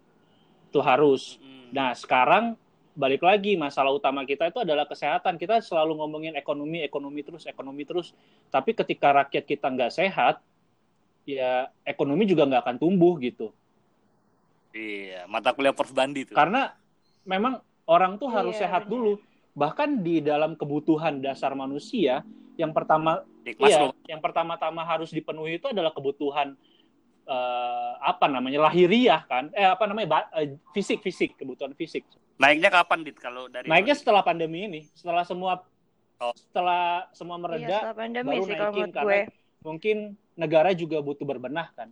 Itu 0.70 0.78
harus. 0.82 1.38
Mm. 1.42 1.74
Nah, 1.74 1.90
sekarang 1.94 2.54
balik 2.94 3.22
lagi 3.22 3.54
masalah 3.54 3.94
utama 3.94 4.22
kita 4.26 4.50
itu 4.50 4.62
adalah 4.62 4.86
kesehatan. 4.86 5.38
Kita 5.38 5.58
selalu 5.62 5.98
ngomongin 5.98 6.34
ekonomi, 6.38 6.82
ekonomi 6.82 7.22
terus, 7.26 7.46
ekonomi 7.46 7.82
terus. 7.86 8.14
Tapi 8.50 8.74
ketika 8.74 9.10
rakyat 9.24 9.44
kita 9.46 9.66
nggak 9.66 9.92
sehat, 9.94 10.42
ya 11.26 11.70
ekonomi 11.86 12.26
juga 12.26 12.46
nggak 12.46 12.62
akan 12.66 12.76
tumbuh 12.78 13.18
gitu. 13.18 13.50
Iya, 14.70 15.26
mata 15.26 15.50
kuliah 15.50 15.74
Prof 15.74 15.90
Bandi 15.90 16.30
tuh. 16.30 16.34
Karena 16.38 16.70
memang 17.26 17.58
orang 17.90 18.14
tuh 18.18 18.30
harus 18.30 18.54
Iya, 18.54 18.70
sehat 18.70 18.86
benar. 18.86 18.92
dulu. 18.94 19.12
Bahkan 19.50 20.06
di 20.06 20.22
dalam 20.22 20.54
kebutuhan 20.54 21.18
dasar 21.18 21.58
manusia, 21.58 22.22
yang 22.60 22.76
pertama 22.76 23.24
iya, 23.42 23.88
yang 24.04 24.20
pertama-tama 24.20 24.84
harus 24.84 25.08
dipenuhi 25.08 25.56
itu 25.56 25.72
adalah 25.72 25.88
kebutuhan 25.90 26.52
eh, 27.24 27.92
apa 27.98 28.28
namanya 28.28 28.68
lahiriah 28.68 29.24
kan? 29.24 29.48
Eh 29.56 29.64
apa 29.64 29.88
namanya 29.88 30.08
ba- 30.10 30.30
eh, 30.36 30.60
fisik 30.70 31.00
fisik 31.00 31.40
kebutuhan 31.40 31.72
fisik. 31.72 32.04
Naiknya 32.36 32.68
kapan, 32.68 33.04
Dit? 33.04 33.16
Kalau 33.16 33.48
dari 33.48 33.68
Naiknya 33.68 33.96
setelah 33.96 34.20
pandemi 34.20 34.68
ini, 34.68 34.80
setelah 34.92 35.24
semua 35.24 35.64
Oh. 36.20 36.36
setelah 36.36 37.08
semua 37.16 37.40
Iya, 37.40 37.42
mereda, 37.42 37.76
setelah 37.80 37.96
pandemi 37.96 38.28
baru 38.28 38.44
sih 38.44 38.52
kalau 38.52 38.60
naikin 38.60 38.76
menurut 38.76 38.92
karena 38.92 39.08
gue. 39.08 39.22
mungkin 39.64 39.96
negara 40.36 40.70
juga 40.76 41.00
butuh 41.00 41.24
berbenah 41.24 41.72
kan. 41.72 41.88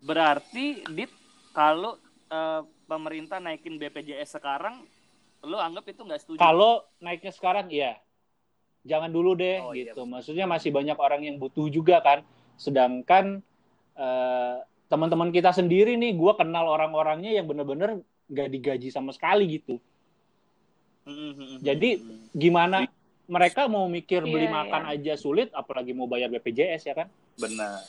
Berarti, 0.00 0.84
Dit, 0.90 1.08
kalau 1.52 1.96
eh, 2.28 2.60
pemerintah 2.84 3.40
naikin 3.40 3.74
BPJS 3.74 4.36
sekarang, 4.36 4.84
lo 5.40 5.56
anggap 5.56 5.88
itu 5.88 6.04
nggak 6.04 6.20
setuju? 6.20 6.38
Kalau 6.38 6.84
naiknya 6.98 7.32
sekarang, 7.32 7.72
iya. 7.72 7.96
Jangan 8.80 9.10
dulu 9.10 9.34
deh, 9.34 9.60
Oh, 9.60 9.72
iya. 9.72 9.92
gitu. 9.92 10.02
Maksudnya 10.04 10.44
masih 10.44 10.70
banyak 10.70 10.96
orang 10.96 11.20
yang 11.22 11.36
butuh 11.36 11.68
juga 11.68 12.00
kan. 12.00 12.24
Sedangkan 12.56 13.44
eh, 13.92 14.56
teman-teman 14.86 15.28
kita 15.28 15.52
sendiri 15.52 15.94
nih, 15.94 16.12
gue 16.12 16.32
kenal 16.34 16.64
orang-orangnya 16.64 17.30
yang 17.30 17.44
bener-bener 17.44 18.00
nggak 18.26 18.48
digaji 18.48 18.88
sama 18.88 19.12
sekali 19.12 19.60
gitu. 19.60 19.76
Mhm, 21.04 21.60
Jadi, 21.60 21.90
Gimana 22.30 22.86
mereka 23.26 23.66
mau 23.66 23.86
mikir 23.86 24.22
beli 24.22 24.46
Iya, 24.46 24.54
makan 24.54 24.82
aja 24.86 25.14
sulit, 25.14 25.50
apalagi 25.50 25.90
mau 25.90 26.06
bayar 26.06 26.30
BPJS 26.30 26.82
ya 26.84 26.94
kan? 26.96 27.08
benar. 27.36 27.82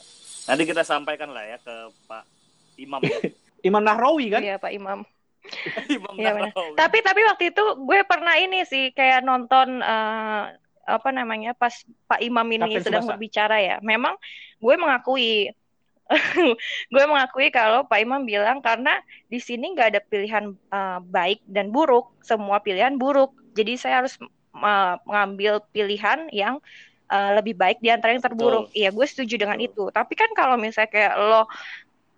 Nanti 0.44 0.64
kita 0.66 0.82
sampaikan 0.82 1.30
lah 1.30 1.46
ya 1.46 1.58
ke 1.58 1.76
Pak 2.06 2.24
Imam. 2.76 3.02
ya. 3.02 3.18
Imam 3.68 3.80
Nahrawi 3.80 4.26
kan? 4.30 4.42
Iya 4.42 4.58
Pak 4.58 4.74
Imam. 4.74 5.06
Imam 5.92 6.14
Iya, 6.16 6.34
benar. 6.34 6.50
Nahrawi. 6.50 6.74
Tapi 6.76 6.98
tapi 7.00 7.22
waktu 7.24 7.44
itu 7.50 7.64
gue 7.78 8.00
pernah 8.04 8.36
ini 8.36 8.66
sih 8.66 8.90
kayak 8.92 9.22
nonton 9.22 9.80
eh, 9.80 10.44
apa 10.92 11.10
namanya 11.16 11.56
pas 11.56 11.72
Pak 12.08 12.20
Imam 12.20 12.46
ini 12.52 12.78
Kapten 12.78 12.84
sedang 12.84 13.04
Tsubasa. 13.08 13.14
berbicara 13.16 13.58
ya. 13.64 13.76
Memang 13.80 14.16
gue 14.60 14.76
mengakui 14.76 15.50
gue 16.94 17.04
mengakui 17.08 17.48
kalau 17.56 17.88
Pak 17.88 18.00
Imam 18.04 18.28
bilang 18.28 18.60
karena 18.60 19.00
di 19.32 19.40
sini 19.40 19.72
nggak 19.72 19.96
ada 19.96 20.02
pilihan 20.04 20.52
eh, 20.52 21.00
baik 21.00 21.40
dan 21.48 21.72
buruk, 21.72 22.12
semua 22.22 22.60
pilihan 22.60 23.00
buruk. 23.00 23.32
Jadi 23.56 23.80
saya 23.80 24.04
harus 24.04 24.20
eh, 24.56 24.96
mengambil 25.08 25.64
pilihan 25.72 26.28
yang 26.36 26.60
eh, 27.08 27.32
lebih 27.40 27.56
baik 27.56 27.80
di 27.80 27.90
antara 27.90 28.12
yang 28.12 28.24
terburuk. 28.24 28.68
Iya, 28.76 28.92
gue 28.92 29.06
setuju 29.08 29.48
dengan 29.48 29.58
Betul. 29.58 29.72
itu. 29.72 29.84
Tapi 29.96 30.14
kan 30.20 30.30
kalau 30.36 30.60
misalnya 30.60 30.92
kayak 30.92 31.14
lo 31.16 31.48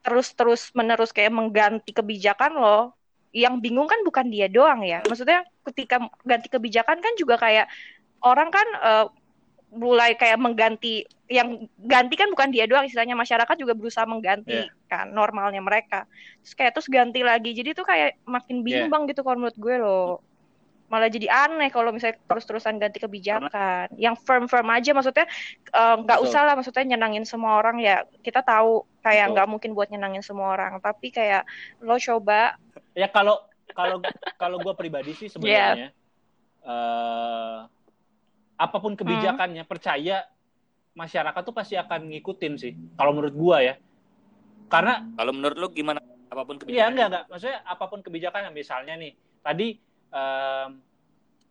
terus-terus 0.03 0.75
menerus 0.75 1.15
kayak 1.15 1.31
mengganti 1.31 1.95
kebijakan 1.95 2.59
lo, 2.59 2.91
yang 3.33 3.57
bingung 3.57 3.89
kan 3.89 3.97
bukan 4.05 4.29
dia 4.29 4.45
doang 4.45 4.85
ya. 4.85 5.01
Maksudnya 5.09 5.41
ketika 5.65 5.97
ganti 6.21 6.47
kebijakan 6.47 7.01
kan 7.01 7.13
juga 7.17 7.41
kayak 7.41 7.65
orang 8.23 8.49
kan 8.49 8.67
eh, 8.81 9.05
mulai 9.73 10.13
kayak 10.13 10.37
mengganti 10.37 11.01
yang 11.25 11.65
ganti 11.81 12.13
kan 12.13 12.29
bukan 12.29 12.53
dia 12.53 12.69
doang 12.69 12.85
istilahnya 12.85 13.17
masyarakat 13.17 13.57
juga 13.57 13.73
berusaha 13.73 14.05
mengganti 14.05 14.69
kan 14.85 15.09
normalnya 15.09 15.65
mereka. 15.65 16.05
Terus 16.45 16.53
kayak 16.53 16.71
terus 16.77 16.87
ganti 16.87 17.25
lagi. 17.25 17.57
Jadi 17.57 17.73
tuh 17.73 17.81
kayak 17.81 18.21
makin 18.23 18.61
Iya. 18.61 18.85
bimbang 18.85 19.09
gitu 19.09 19.25
kalau 19.25 19.41
menurut 19.41 19.57
gue 19.57 19.75
loh. 19.81 20.21
Malah 20.93 21.09
jadi 21.09 21.25
aneh 21.25 21.73
kalau 21.73 21.89
misalnya 21.89 22.21
terus-terusan 22.29 22.77
ganti 22.77 23.01
kebijakan. 23.01 23.89
Yang 23.97 24.21
firm-firm 24.21 24.67
aja 24.69 24.93
maksudnya 24.93 25.25
eh, 25.73 25.95
nggak 26.05 26.19
Betul. 26.21 26.29
usah 26.29 26.41
lah 26.45 26.53
maksudnya 26.53 26.85
nyenangin 26.93 27.25
semua 27.25 27.57
orang 27.57 27.81
ya. 27.81 28.05
Kita 28.21 28.45
tahu 28.45 28.85
kayak 29.01 29.33
nggak 29.33 29.47
mungkin 29.49 29.73
buat 29.73 29.89
nyenangin 29.89 30.21
semua 30.21 30.53
orang, 30.53 30.77
tapi 30.79 31.09
kayak 31.09 31.43
lo 31.81 31.97
coba 31.97 32.55
Ya 32.93 33.09
kalau 33.09 33.41
kalau 33.73 33.99
kalau 34.37 34.61
gue 34.61 34.73
pribadi 34.77 35.17
sih 35.17 35.33
sebenarnya 35.33 35.89
eh, 36.61 37.57
apa 38.63 38.77
pun 38.79 38.95
kebijakannya 38.95 39.67
percaya 39.67 40.23
masyarakat 40.95 41.41
tuh 41.43 41.51
pasti 41.51 41.75
akan 41.75 42.07
ngikutin 42.15 42.53
sih. 42.55 42.73
Kalau 42.95 43.11
menurut 43.11 43.35
gue 43.35 43.57
ya, 43.59 43.75
karena 44.71 45.03
Kalau 45.19 45.33
menurut 45.35 45.57
lo 45.59 45.67
gimana? 45.73 45.99
Apa 46.31 46.47
pun 46.47 46.55
kebijakan. 46.57 46.79
Iya 46.79 46.85
enggak 46.89 47.07
enggak. 47.11 47.23
Maksudnya 47.27 47.57
apa 47.67 47.85
pun 47.91 47.99
kebijakan 47.99 48.41
misalnya 48.55 48.93
nih 48.95 49.11
tadi 49.43 49.67
em, 50.09 50.69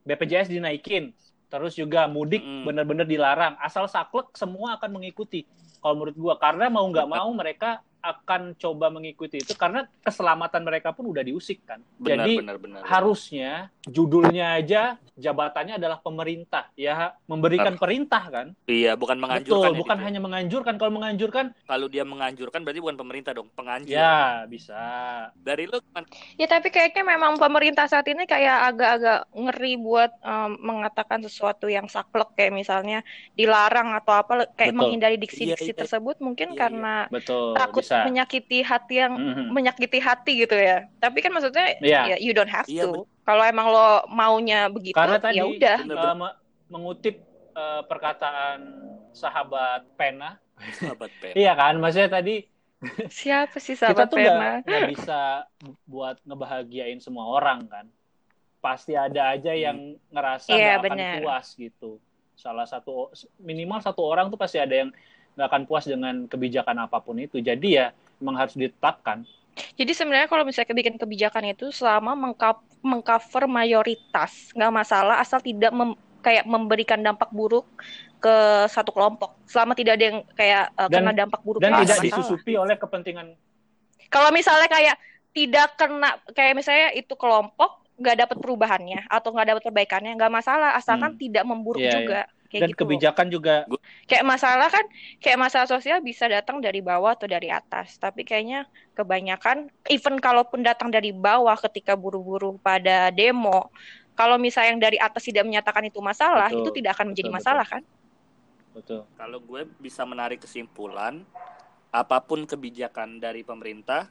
BPJS 0.03 0.51
dinaikin, 0.51 1.15
terus 1.47 1.79
juga 1.79 2.11
mudik 2.11 2.43
Mm. 2.43 2.65
benar-benar 2.67 3.07
dilarang. 3.07 3.55
Asal 3.61 3.87
saklek 3.87 4.35
semua 4.35 4.75
akan 4.81 4.99
mengikuti. 4.99 5.47
Kalau 5.79 5.95
menurut 5.99 6.17
gua 6.19 6.35
karena 6.39 6.67
mau 6.67 6.87
nggak 6.89 7.07
mau 7.07 7.29
mereka 7.35 7.83
akan 8.03 8.59
coba 8.59 8.91
mengikuti 8.91 9.39
itu 9.39 9.55
karena 9.55 9.87
keselamatan 10.03 10.67
mereka 10.67 10.91
pun 10.91 11.07
udah 11.07 11.23
diusik 11.23 11.63
kan. 11.63 11.79
Benar, 11.97 12.27
Jadi 12.27 12.33
benar, 12.43 12.57
benar. 12.59 12.83
harusnya 12.83 13.51
judulnya 13.87 14.59
aja 14.59 14.83
jabatannya 15.13 15.79
adalah 15.79 16.03
pemerintah 16.03 16.67
ya 16.75 17.15
memberikan 17.31 17.79
perintah 17.79 18.23
kan. 18.27 18.47
Iya, 18.67 18.99
bukan 18.99 19.17
Betul, 19.17 19.23
menganjurkan. 19.23 19.71
ya, 19.71 19.79
bukan 19.79 19.99
ya. 19.99 20.05
hanya 20.09 20.21
menganjurkan. 20.21 20.75
Kalau 20.77 20.93
menganjurkan 20.93 21.45
Kalau 21.63 21.87
dia 21.87 22.03
menganjurkan 22.03 22.61
berarti 22.63 22.81
bukan 22.83 22.99
pemerintah 22.99 23.33
dong, 23.33 23.49
penganjur. 23.55 23.95
ya 23.95 24.43
bisa. 24.51 24.83
Dari 25.39 25.71
lo 25.71 25.79
gimana? 25.79 26.07
Ya 26.35 26.47
tapi 26.51 26.69
kayaknya 26.69 27.07
memang 27.07 27.39
pemerintah 27.39 27.87
saat 27.87 28.09
ini 28.09 28.27
kayak 28.27 28.75
agak-agak 28.75 29.19
ngeri 29.31 29.75
buat 29.79 30.11
em, 30.19 30.51
mengatakan 30.59 31.23
sesuatu 31.23 31.71
yang 31.71 31.87
saklek 31.87 32.35
kayak 32.35 32.53
misalnya 32.53 33.07
dilarang 33.37 33.95
atau 33.95 34.17
apa 34.17 34.49
kayak 34.57 34.73
Betul. 34.73 34.81
menghindari 34.81 35.17
diksi-diksi 35.21 35.71
Iya, 35.71 35.75
iya. 35.77 35.81
tersebut 35.85 36.17
mungkin 36.19 36.49
Iya, 36.51 36.57
iya. 36.57 36.61
karena 36.61 36.95
Betul, 37.13 37.53
takut 37.55 37.85
bisa. 37.85 37.92
Menyakiti 38.05 38.59
hati 38.61 38.95
yang 38.99 39.13
Mhm. 39.15 39.45
menyakiti 39.51 39.99
hati 39.99 40.33
gitu 40.41 40.57
ya. 40.57 40.89
Tapi 40.99 41.19
kan 41.21 41.31
maksudnya 41.31 41.77
Iya. 41.79 42.01
ya 42.13 42.17
you 42.19 42.33
don't 42.33 42.49
have 42.49 42.67
Iya, 42.67 42.85
to. 42.87 43.05
Kalau 43.23 43.43
emang 43.43 43.69
lo 43.69 44.03
maunya 44.11 44.67
begitu 44.67 44.97
Karena 44.97 45.17
tadi 45.17 45.39
ya 45.39 45.45
udah. 45.47 45.79
Bener, 45.85 45.97
uh, 45.97 46.15
me- 46.17 46.39
mengutip 46.69 47.23
uh, 47.53 47.85
perkataan 47.85 48.59
sahabat 49.13 49.85
Pena, 49.95 50.41
Sahabat 50.73 51.13
Pen. 51.21 51.35
iya 51.35 51.53
kan, 51.53 51.77
maksudnya 51.77 52.09
tadi 52.11 52.49
Siapa 53.13 53.63
sih 53.63 53.79
kita 53.79 53.95
sahabat 53.95 54.07
tuh 54.11 54.19
Pena? 54.19 54.59
nggak 54.65 54.91
bisa 54.91 55.47
buat 55.85 56.19
ngebahagiain 56.25 56.99
semua 56.99 57.31
orang 57.31 57.63
kan, 57.69 57.87
pasti 58.59 58.97
ada 58.97 59.31
aja 59.31 59.53
yang 59.53 59.95
ngerasa 60.09 60.51
Iya, 60.51 60.81
nggak 60.81 60.91
akan 60.91 60.99
puas 61.21 61.47
gitu. 61.55 62.01
Salah 62.35 62.67
satu 62.67 63.13
minimal 63.39 63.79
satu 63.79 64.03
orang 64.03 64.27
tuh 64.27 64.41
pasti 64.41 64.59
ada 64.59 64.75
yang 64.75 64.91
nggak 65.33 65.47
akan 65.47 65.63
puas 65.65 65.85
dengan 65.85 66.25
kebijakan 66.25 66.77
apa 66.81 66.99
pun 66.99 67.17
itu. 67.17 67.39
Jadi 67.39 67.69
ya 67.75 67.91
emang 68.19 68.37
harus 68.37 68.53
ditetapkan. 68.53 69.25
Jadi 69.75 69.93
sebenarnya 69.93 70.27
kalau 70.27 70.43
misalnya 70.43 70.73
bikin 70.73 70.97
kebijakan 70.97 71.45
itu 71.47 71.69
selama 71.71 72.17
mengcover 72.81 73.45
mayoritas 73.47 74.49
nggak 74.53 74.73
masalah 74.73 75.17
asal 75.19 75.39
tidak 75.39 75.71
mem- 75.71 75.95
kayak 76.19 76.45
memberikan 76.45 76.99
dampak 76.99 77.29
buruk 77.29 77.67
ke 78.17 78.35
satu 78.67 78.91
kelompok. 78.91 79.35
Selama 79.45 79.73
tidak 79.73 79.99
ada 79.99 80.05
yang 80.07 80.19
kayak 80.33 80.65
uh, 80.73 80.87
Dan- 80.87 81.03
kena 81.03 81.13
dampak 81.13 81.41
buruk 81.43 81.61
Dan 81.61 81.75
tidak 81.75 81.99
masalah. 81.99 82.05
disusupi 82.07 82.53
oleh 82.55 82.77
kepentingan 82.77 83.27
Kalau 84.09 84.29
misalnya 84.29 84.69
kayak 84.69 84.97
tidak 85.33 85.73
kena 85.75 86.11
kayak 86.31 86.53
misalnya 86.55 86.93
itu 86.93 87.13
kelompok 87.13 87.81
nggak 87.93 88.17
dapat 88.19 88.37
perubahannya 88.37 89.05
atau 89.07 89.33
nggak 89.33 89.49
dapat 89.49 89.63
perbaikannya 89.63 90.13
nggak 90.15 90.29
masalah 90.31 90.73
asalkan 90.75 91.13
Hmm. 91.13 91.21
tidak 91.21 91.45
memburuk 91.45 91.81
Iya, 91.81 91.93
juga 91.95 92.21
kayak 92.53 92.69
dan 92.69 92.71
gitu 92.77 92.85
loh. 92.85 93.01
kebijakan 93.01 93.27
juga 93.33 93.55
kayak 94.05 94.25
masalah 94.29 94.69
kan 94.69 94.85
kayak 95.19 95.41
masalah 95.41 95.65
sosial 95.65 96.05
bisa 96.05 96.29
datang 96.29 96.61
dari 96.61 96.85
bawah 96.85 97.17
atau 97.17 97.25
dari 97.25 97.49
atas 97.49 97.97
tapi 97.97 98.29
kayaknya 98.29 98.69
kebanyakan 98.93 99.73
even 99.89 100.21
kalaupun 100.21 100.61
datang 100.61 100.93
dari 100.93 101.17
bawah 101.17 101.57
ketika 101.57 101.97
buru-buru 101.97 102.61
pada 102.61 103.09
demo 103.09 103.73
kalau 104.13 104.37
misalnya 104.37 104.77
yang 104.77 104.83
dari 104.85 104.99
atas 105.01 105.25
tidak 105.25 105.49
menyatakan 105.49 105.89
itu 105.89 105.97
masalah 106.05 106.53
Betul, 106.53 106.61
itu 106.61 106.71
tidak 106.85 107.01
akan 107.01 107.07
menjadi 107.17 107.31
betul, 107.33 107.39
masalah 107.41 107.65
kan 107.65 107.83
betul. 108.73 109.01
Kalau 109.17 109.39
gue 109.41 109.63
bisa 109.81 110.05
menarik 110.05 110.45
kesimpulan, 110.45 111.25
apa 111.93 112.25
pun 112.25 112.49
kebijakan 112.49 113.21
dari 113.21 113.45
pemerintah, 113.45 114.09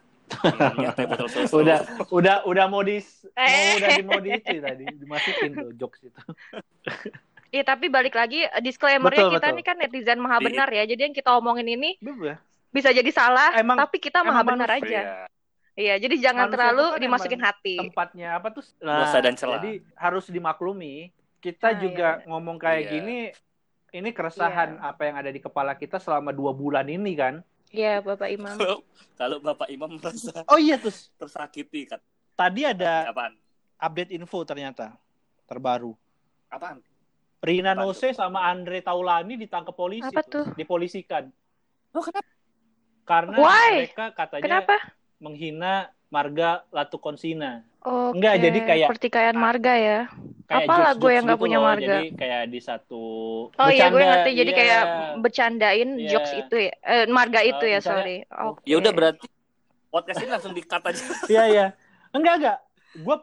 teh 0.95 1.05
botol 1.09 1.27
susu. 1.27 1.65
udah 1.65 1.81
udah 2.13 2.35
udah 2.47 2.65
mau 2.69 2.85
di 2.85 3.01
mau 3.01 3.41
Eh. 3.41 3.75
udah 3.77 3.89
di 3.97 4.03
mau 4.05 4.19
di 4.21 4.29
itu 4.37 4.61
tadi 4.61 4.85
dimasukin 4.95 5.51
tuh 5.57 5.71
jokes 5.75 6.01
itu 6.07 6.21
Iya 7.51 7.63
tapi 7.65 7.85
balik 7.85 8.15
lagi 8.15 8.41
eh, 8.41 8.63
disclaimernya 8.63 9.21
Betul, 9.21 9.33
kita 9.33 9.45
betul. 9.45 9.57
nih 9.59 9.65
kan 9.65 9.75
netizen 9.77 10.17
maha 10.17 10.39
benar 10.39 10.67
ya 10.67 10.83
jadi 10.85 11.01
yang 11.03 11.13
kita 11.13 11.35
omongin 11.35 11.67
ini 11.67 11.99
Betul 11.99 12.31
ya? 12.31 12.37
bisa 12.71 12.89
jadi 12.89 13.11
salah 13.11 13.51
Emang- 13.53 13.75
tapi 13.77 13.99
kita 13.99 14.23
maha 14.23 14.39
benar 14.41 14.71
manusia. 14.71 14.87
aja 14.87 15.01
Iya. 15.03 15.27
iya 15.73 15.95
jadi 15.99 16.15
jangan 16.21 16.47
Manusia 16.47 16.55
terlalu 16.57 16.85
kan 16.87 16.99
dimasukin 17.01 17.41
hati 17.41 17.75
tempatnya 17.77 18.27
apa 18.33 18.47
tuh 18.49 18.63
Dosa 18.73 19.19
dan 19.19 19.35
celah. 19.35 19.59
jadi 19.59 19.83
harus 19.93 20.25
dimaklumi 20.25 21.11
kita 21.37 21.67
Ah, 21.67 21.75
juga 21.75 22.09
iya. 22.13 22.25
ngomong 22.25 22.55
kayak 22.55 22.81
Iya. 22.81 22.89
gini 22.89 23.17
ini 23.91 24.09
keresahan 24.09 24.69
Iya. 24.73 24.87
apa 24.87 25.01
yang 25.03 25.15
ada 25.17 25.27
di 25.27 25.39
kepala 25.39 25.75
kita 25.75 25.99
selama 25.99 26.31
dua 26.31 26.51
bulan 26.51 26.87
ini 26.87 27.11
kan 27.13 27.43
Iya 27.69 27.99
Bapak 27.99 28.27
Imam 28.29 28.55
Kalau 28.55 28.79
kalau 29.15 29.37
Bapak 29.39 29.67
Imam 29.67 29.91
merasa 29.91 30.39
oh 30.45 30.55
iya 30.55 30.79
terus 30.79 31.11
tersakiti 31.13 31.83
kan 31.85 31.99
tadi 32.33 32.63
ada 32.63 33.07
apaan? 33.07 33.35
update 33.77 34.11
info 34.11 34.39
ternyata 34.41 34.95
terbaru. 35.43 35.91
Apaan? 36.47 36.79
Rina 37.41 37.73
Nose 37.73 38.13
sama 38.13 38.45
Andre 38.45 38.79
Taulani 38.79 39.33
ditangkap 39.35 39.73
polisi. 39.73 40.05
Apa 40.07 40.21
tuh? 40.21 40.45
Dipolisikan. 40.53 41.33
Oh, 41.91 41.99
kenapa? 41.99 42.29
Karena 43.01 43.35
Why? 43.35 43.69
mereka 43.83 44.05
katanya 44.13 44.43
Kenapa? 44.45 44.75
menghina 45.17 45.73
marga 46.07 46.61
Latu 46.69 47.01
Konsina. 47.01 47.65
Oke. 47.81 48.13
Enggak, 48.13 48.35
jadi 48.39 48.59
kayak- 48.61 48.89
pertikaian 48.89 49.33
marga 49.33 49.73
ya. 49.73 49.99
Kayak 50.45 50.67
Apa 50.67 50.73
lagu 50.75 50.85
jokes-jokes 51.01 51.09
yang 51.09 51.23
nggak 51.23 51.33
gitu 51.33 51.43
punya 51.43 51.57
loh. 51.57 51.65
marga? 51.65 51.95
Jadi 51.97 52.07
kayak 52.13 52.43
di 52.45 52.59
satu 52.59 53.03
Oh 53.49 53.69
iya, 53.71 53.85
gue 53.87 53.95
bercanda, 53.95 54.11
ngerti. 54.11 54.31
Jadi 54.31 54.51
iya. 54.51 54.59
kayak 54.59 54.83
bercandain 55.17 55.89
Iya. 55.97 56.09
jokes 56.11 56.31
itu 56.37 56.55
ya, 56.59 56.73
eh, 56.77 57.05
marga 57.07 57.39
itu 57.41 57.63
Eh, 57.63 57.71
ya, 57.71 57.79
misalnya, 57.79 57.97
sorry. 57.97 58.17
Oke. 58.45 58.61
Ya 58.63 58.75
udah 58.77 58.91
berarti 58.91 59.25
podcast 59.89 60.19
ini 60.19 60.29
langsung 60.29 60.53
di-cut 60.53 60.83
aja. 60.85 61.03
Iya 61.25 61.43
iya. 61.47 61.65
Enggak 62.11 62.33
enggak. 62.37 62.57
Gue 62.93 63.15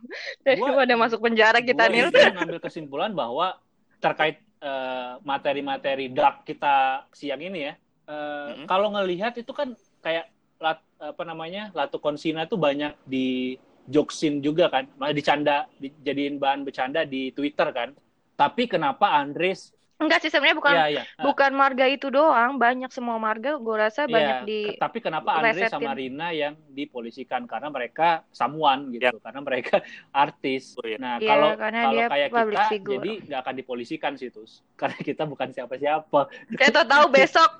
Daripada 0.46 0.86
gua- 0.88 1.02
masuk 1.06 1.20
penjara 1.22 1.58
kita 1.60 1.84
gua 1.86 1.92
nih. 1.92 2.32
ngambil 2.32 2.58
kesimpulan 2.62 3.12
bahwa 3.12 3.56
terkait 4.00 4.40
eh, 4.62 5.12
materi-materi 5.20 6.08
dark 6.08 6.48
kita 6.48 7.04
siang 7.12 7.40
ini 7.40 7.60
ya. 7.68 7.74
eh, 8.08 8.48
Mm-mm. 8.54 8.66
Kalau 8.66 8.88
ngelihat 8.96 9.36
itu 9.36 9.52
kan 9.52 9.76
kayak 10.00 10.32
lat, 10.56 10.80
apa 10.96 11.22
namanya 11.28 11.68
Latu 11.76 12.00
Konsina 12.00 12.48
tuh 12.48 12.56
banyak 12.56 12.96
di 13.04 13.56
jokesin 13.86 14.40
juga 14.40 14.66
kan, 14.72 14.88
malah 14.96 15.12
dicanda, 15.12 15.68
dijadiin 15.78 16.40
bahan 16.40 16.64
bercanda 16.64 17.04
di 17.04 17.30
Twitter 17.30 17.68
kan. 17.70 17.92
Tapi 18.34 18.66
kenapa 18.66 19.14
Andres? 19.14 19.75
Enggak 19.96 20.20
sih 20.20 20.28
sebenarnya 20.28 20.56
bukan 20.56 20.74
ya 20.74 20.86
ya. 20.92 21.02
bukan 21.18 21.50
marga 21.50 21.84
itu 21.86 22.06
doang, 22.08 22.56
banyak 22.56 22.88
semua 22.88 23.16
marga 23.16 23.56
gue 23.56 23.76
rasa 23.76 24.04
Iya, 24.04 24.12
banyak 24.12 24.38
di 24.44 24.60
tapi 24.76 25.00
kenapa 25.00 25.40
Andre 25.40 25.66
sama 25.66 25.92
Rina 25.92 26.28
yang 26.30 26.52
dipolisikan 26.68 27.44
karena 27.44 27.68
mereka 27.68 28.20
samuan 28.28 28.92
gitu, 28.92 29.16
karena 29.16 29.40
mereka 29.40 29.80
artis. 30.12 30.76
Oh, 30.76 30.84
iya. 30.84 31.00
Nah, 31.00 31.16
Iya, 31.16 31.28
kalau 31.28 31.48
karena 31.56 31.80
kalau 31.80 31.92
dia 31.92 32.06
kayak 32.06 32.28
kita 32.28 32.64
figure. 32.68 32.94
jadi 32.94 33.12
nggak 33.24 33.40
akan 33.40 33.54
dipolisikan 33.56 34.12
sih 34.14 34.28
Tus. 34.28 34.60
Karena 34.76 35.00
kita 35.00 35.24
bukan 35.24 35.48
siapa-siapa. 35.50 36.20
kayak 36.52 36.72
tahu 36.84 37.06
besok 37.16 37.50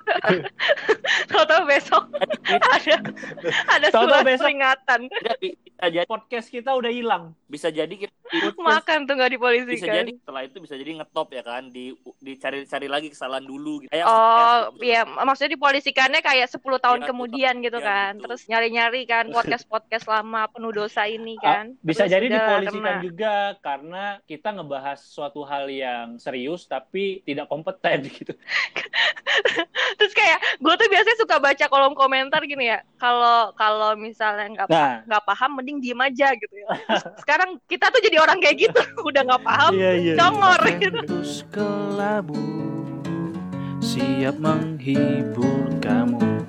tahu 1.27 1.63
besok 1.65 2.05
ada 2.45 2.95
ada 3.67 3.87
Tahu-tahu 3.89 4.05
surat 4.13 4.25
besok. 4.25 4.45
peringatan 4.45 5.01
bi- 5.41 5.57
bisa 5.57 5.89
jadi 5.89 6.05
Podcast 6.07 6.49
kita 6.49 6.71
udah 6.73 6.89
hilang. 6.89 7.25
bisa 7.47 7.69
jadi 7.69 7.89
kita 7.89 8.13
makan 8.55 9.05
tuh 9.05 9.15
nggak 9.15 9.29
bisa 9.29 9.37
dipolisikan 9.37 9.95
jadi 9.95 10.13
setelah 10.15 10.43
itu 10.43 10.57
bisa 10.59 10.75
jadi 10.75 10.91
ngetop 10.99 11.29
ya 11.31 11.43
kan 11.43 11.63
di 11.69 11.95
dicari-cari 12.27 12.87
lagi 12.87 13.09
kesalahan 13.09 13.43
dulu 13.43 13.81
gitu. 13.81 13.91
Kayak 13.91 14.07
Oh, 14.07 14.59
iya, 14.83 15.07
maksudnya 15.07 15.55
dipolisikannya 15.55 16.21
kayak 16.21 16.51
10 16.51 16.59
tahun 16.77 17.01
Iya, 17.01 17.09
kemudian 17.09 17.55
gitu 17.61 17.79
kan. 17.79 18.13
gitu. 18.15 18.27
Terus 18.27 18.43
nyari-nyari 18.47 19.03
kan 19.05 19.25
podcast-podcast 19.31 20.05
lama 20.05 20.51
penuh 20.51 20.73
dosa 20.73 21.07
ini 21.07 21.39
kan. 21.39 21.71
Ah, 21.71 21.79
bisa 21.81 22.05
Terus 22.05 22.13
jadi 22.13 22.27
dipolisikan 22.29 22.83
kena. 22.97 23.03
juga 23.03 23.35
karena 23.61 24.05
kita 24.25 24.49
ngebahas 24.51 24.99
suatu 24.99 25.41
hal 25.43 25.69
yang 25.69 26.19
serius 26.19 26.67
tapi 26.67 27.23
tidak 27.23 27.47
kompeten 27.47 28.03
gitu. 28.19 28.35
Terus 29.99 30.13
kayak 30.13 30.39
gue 30.59 30.75
tuh 30.75 30.89
biasanya 30.89 31.19
suka 31.19 31.37
baca 31.39 31.65
kolom 31.67 31.95
komentar 31.95 32.43
gini 32.43 32.69
ya. 32.69 32.81
Kalau 32.97 33.55
kalau 33.55 33.95
misalnya 33.95 34.49
nggak 34.53 34.69
Nah, 34.69 35.01
nggak 35.05 35.25
paham 35.25 35.51
mending 35.57 35.79
diem 35.79 36.01
aja 36.01 36.33
gitu 36.33 36.55
ya. 36.57 36.69
Terus 36.89 37.05
sekarang 37.23 37.57
kita 37.65 37.89
tuh 37.89 38.01
jadi 38.01 38.19
orang 38.19 38.39
kayak 38.41 38.57
gitu, 38.59 38.81
udah 39.09 39.23
nggak 39.23 39.43
paham, 39.43 39.73
iya 39.73 39.93
iya. 39.95 40.15
congor 40.17 40.61
gitu. 40.75 40.99
Terus 41.07 41.33
siap 43.85 44.41
menghibur 44.41 45.69
kamu 45.85 46.36